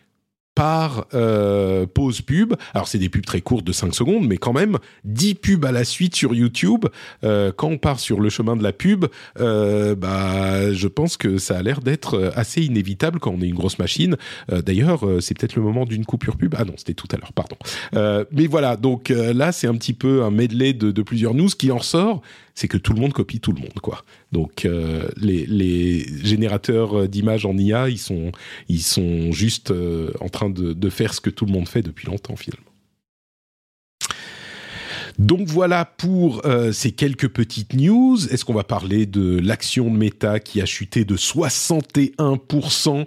[0.55, 2.55] par euh, pause pub.
[2.75, 5.73] Alors c'est des pubs très courtes de 5 secondes, mais quand même 10 pubs à
[5.73, 6.87] la suite sur YouTube.
[7.25, 9.07] Euh, quand on part sur le chemin de la pub,
[9.41, 13.55] euh, bah je pense que ça a l'air d'être assez inévitable quand on est une
[13.55, 14.17] grosse machine.
[14.53, 16.55] Euh, D'ailleurs, euh, c'est peut-être le moment d'une coupure pub.
[16.59, 17.57] Ah non, c'était tout à l'heure, pardon.
[18.33, 21.71] Mais voilà, donc là c'est un petit peu un medley de, de plusieurs news qui
[21.71, 22.23] en ressort,
[22.55, 24.05] c'est que tout le monde copie tout le monde, quoi.
[24.33, 28.31] Donc euh, les, générateurs d'images en IA, ils sont
[28.69, 32.07] ils sont juste euh, en train de, faire ce que tout le monde fait depuis
[32.07, 32.71] longtemps finalement.
[35.19, 38.17] Donc voilà pour euh, ces quelques petites news.
[38.31, 43.07] Est-ce qu'on va parler de l'action de Meta qui a chuté de 61%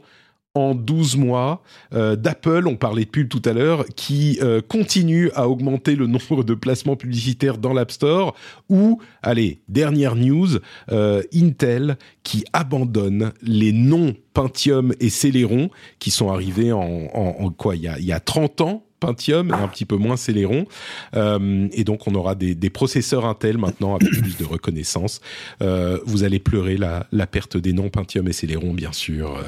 [0.57, 1.61] en 12 mois
[1.93, 6.07] euh, D'Apple, on parlait de pub tout à l'heure, qui euh, continue à augmenter le
[6.17, 8.35] nombre de placements publicitaires dans l'App Store.
[8.69, 10.59] Ou, allez, dernière news,
[10.91, 17.75] euh, Intel qui abandonne les noms Pentium et Celeron qui sont arrivés en, en, quoi
[17.75, 20.65] il y, a, il y a 30 ans Pentium et un petit peu moins Celeron.
[21.15, 25.21] Euh, et donc, on aura des, des, processeurs Intel maintenant avec plus de reconnaissance.
[25.61, 29.35] Euh, vous allez pleurer la, la, perte des noms Pentium et Celeron, bien sûr.
[29.37, 29.41] Euh,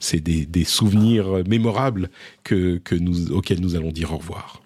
[0.00, 2.10] c'est des, des, souvenirs mémorables
[2.44, 4.62] que, que nous, auxquels nous allons dire au revoir.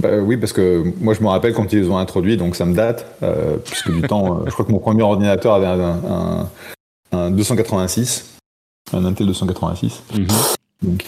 [0.00, 2.64] Bah, oui, parce que moi, je me rappelle quand ils les ont introduits, donc ça
[2.64, 3.06] me date,
[3.64, 6.50] puisque du temps, je crois que mon premier ordinateur avait un, un,
[7.12, 8.38] un 286,
[8.92, 10.02] un Intel 286.
[10.14, 10.56] Mm -hmm.
[10.82, 11.06] donc,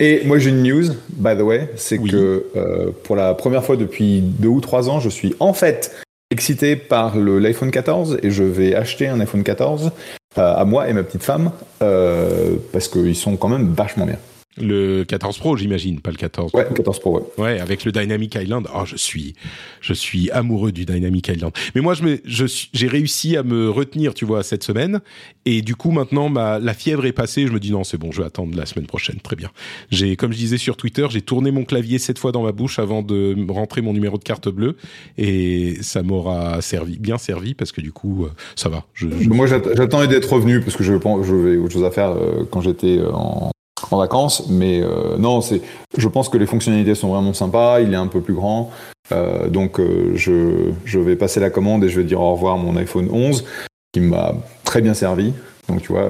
[0.00, 2.10] et moi j'ai une news, by the way, c'est oui.
[2.10, 5.94] que euh, pour la première fois depuis deux ou trois ans, je suis en fait
[6.30, 9.92] excité par l'iPhone 14 et je vais acheter un iPhone 14
[10.38, 14.18] euh, à moi et ma petite femme euh, parce qu'ils sont quand même vachement bien.
[14.58, 16.52] Le 14 Pro, j'imagine, pas le 14.
[16.54, 17.22] Ouais, le 14 Pro, ouais.
[17.38, 18.66] Ouais, avec le Dynamic Island.
[18.74, 19.34] Oh, je suis,
[19.80, 21.52] je suis amoureux du Dynamic Island.
[21.74, 25.00] Mais moi, je me, je j'ai réussi à me retenir, tu vois, cette semaine.
[25.44, 27.46] Et du coup, maintenant, ma, la fièvre est passée.
[27.46, 29.20] Je me dis non, c'est bon, je vais attendre la semaine prochaine.
[29.20, 29.50] Très bien.
[29.90, 32.78] J'ai, comme je disais sur Twitter, j'ai tourné mon clavier sept fois dans ma bouche
[32.78, 34.76] avant de rentrer mon numéro de carte bleue.
[35.18, 38.84] Et ça m'aura servi, bien servi, parce que du coup, ça va.
[38.94, 39.28] Je, je...
[39.28, 40.92] Moi, j'attendais d'être revenu, parce que je
[41.22, 42.16] je vais autre chose à faire
[42.50, 43.50] quand j'étais en
[43.90, 45.60] en vacances, mais euh, non, c'est.
[45.96, 47.80] Je pense que les fonctionnalités sont vraiment sympas.
[47.80, 48.70] Il est un peu plus grand,
[49.12, 52.54] euh, donc euh, je, je vais passer la commande et je vais dire au revoir
[52.54, 53.44] à mon iPhone 11
[53.92, 54.34] qui m'a
[54.64, 55.32] très bien servi.
[55.68, 56.08] Donc tu vois,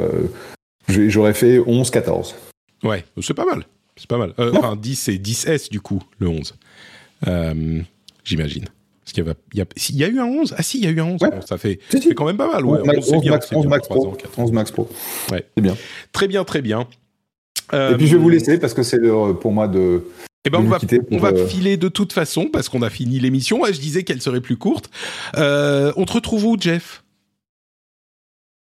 [0.88, 2.34] j'aurais fait 11, 14.
[2.84, 3.64] Ouais, c'est pas mal.
[3.96, 4.34] C'est pas mal.
[4.38, 6.54] enfin, 10 et 10S du coup, le 11.
[8.24, 8.66] J'imagine.
[9.06, 10.84] Parce qu'il y, il, y a, il y a eu un 11 Ah si, il
[10.84, 11.22] y a eu un 11.
[11.22, 11.30] Ouais.
[11.30, 12.08] Bon, ça fait, si, si.
[12.08, 12.64] fait quand même pas mal.
[12.64, 14.06] Ouais, 11, 11, 11 bien, Max, 11 bien, Max Pro.
[14.08, 14.88] Ans, 11 Max Pro.
[15.30, 15.46] Ouais.
[15.56, 15.76] C'est bien.
[16.10, 16.88] Très bien, très bien.
[17.72, 20.04] Euh, et puis je vais vous laisser parce que c'est l'heure pour moi de.
[20.44, 20.78] Eh ben on va,
[21.10, 21.46] on va euh...
[21.46, 23.60] filer de toute façon parce qu'on a fini l'émission.
[23.66, 24.90] Je disais qu'elle serait plus courte.
[25.36, 27.02] Euh, on te retrouve où, Jeff?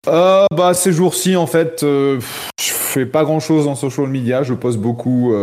[0.06, 2.20] Bah ces jours-ci en fait, je
[2.60, 4.42] fais pas grand-chose en social media.
[4.42, 5.36] Je poste beaucoup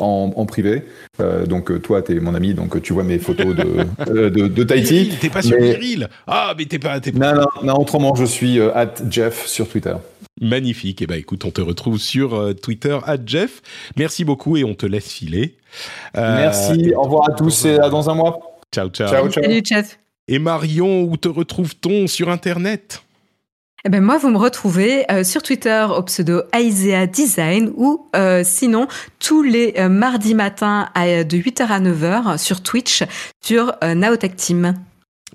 [0.00, 0.84] en, en, privé.
[1.20, 4.64] Euh, donc toi, t'es mon ami, donc tu vois mes photos de euh, de, de
[4.64, 5.12] Tahiti.
[5.20, 5.72] T'es pas sur mais...
[5.72, 7.10] Viril Ah, mais t'es pas, pas.
[7.12, 7.74] Non, non, non.
[7.80, 9.94] Autrement, je suis at Jeff sur Twitter.
[10.40, 11.00] Magnifique.
[11.00, 13.62] Et eh ben écoute, on te retrouve sur euh, Twitter à Jeff.
[13.96, 15.56] Merci beaucoup et on te laisse filer.
[16.16, 16.92] Euh, Merci.
[16.94, 18.40] Au revoir à tous et à dans un mois.
[18.72, 19.08] Ciao, ciao.
[19.08, 19.42] ciao, ciao.
[19.42, 19.98] Salut, Jeff.
[20.28, 23.02] Et Marion, où te retrouve-t-on sur Internet?
[23.84, 28.42] Eh ben moi, vous me retrouvez euh, sur Twitter au pseudo Aisea Design ou euh,
[28.44, 28.88] sinon
[29.20, 33.04] tous les euh, mardis matins à, de 8h à 9h sur Twitch
[33.40, 34.74] sur Naotech Team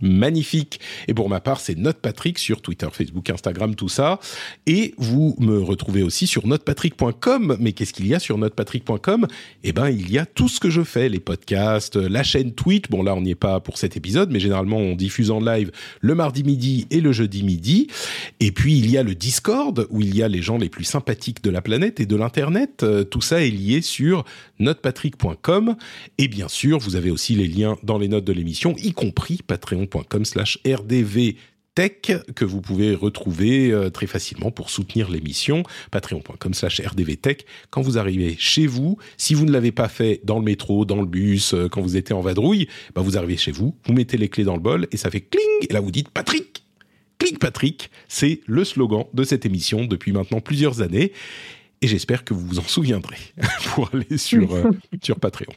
[0.02, 0.80] magnifique.
[1.08, 4.20] Et pour ma part, c'est Note Patrick sur Twitter, Facebook, Instagram, tout ça.
[4.66, 7.58] Et vous me retrouvez aussi sur notepatrick.com.
[7.60, 9.28] Mais qu'est-ce qu'il y a sur notepatrick.com
[9.64, 12.90] Eh ben, il y a tout ce que je fais, les podcasts, la chaîne Twitch.
[12.90, 15.72] Bon, là, on n'y est pas pour cet épisode, mais généralement, on diffuse en live
[16.02, 17.88] le mardi midi et le jeudi midi.
[18.40, 20.84] Et puis, il y a le Discord, où il y a les gens les plus
[20.84, 22.86] sympathiques de la planète et de l'Internet.
[23.10, 24.26] Tout ça est lié sur
[24.60, 25.76] notepatrick.com.
[26.18, 29.40] Et bien sûr, vous avez aussi les liens dans les notes de l'émission, y compris
[29.46, 31.36] Patreon patreon.com slash rdv
[31.76, 32.02] tech
[32.36, 35.64] que vous pouvez retrouver euh, très facilement pour soutenir l'émission.
[35.90, 37.46] Patreon.com slash rdvtech.
[37.72, 41.02] Quand vous arrivez chez vous si vous ne l'avez pas fait dans le métro dans
[41.02, 44.18] le bus euh, quand vous étiez en vadrouille bah vous arrivez chez vous vous mettez
[44.18, 46.64] les clés dans le bol et ça fait cling et là vous dites Patrick!
[47.18, 47.90] Cling Patrick!
[48.08, 51.12] C'est le slogan de cette émission depuis maintenant plusieurs années
[51.82, 53.18] et j'espère que vous vous en souviendrez
[53.74, 54.56] pour aller sur,
[55.02, 55.54] sur Patreon.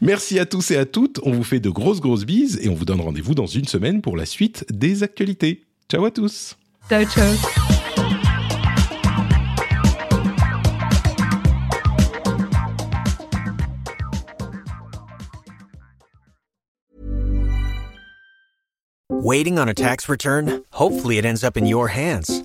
[0.00, 1.20] Merci à tous et à toutes.
[1.22, 4.02] On vous fait de grosses, grosses bises et on vous donne rendez-vous dans une semaine
[4.02, 5.62] pour la suite des actualités.
[5.90, 6.56] Ciao à tous.
[6.88, 7.34] Ciao, ciao.
[19.08, 20.62] Waiting on a tax return?
[20.70, 22.44] Hopefully, it ends up in your hands.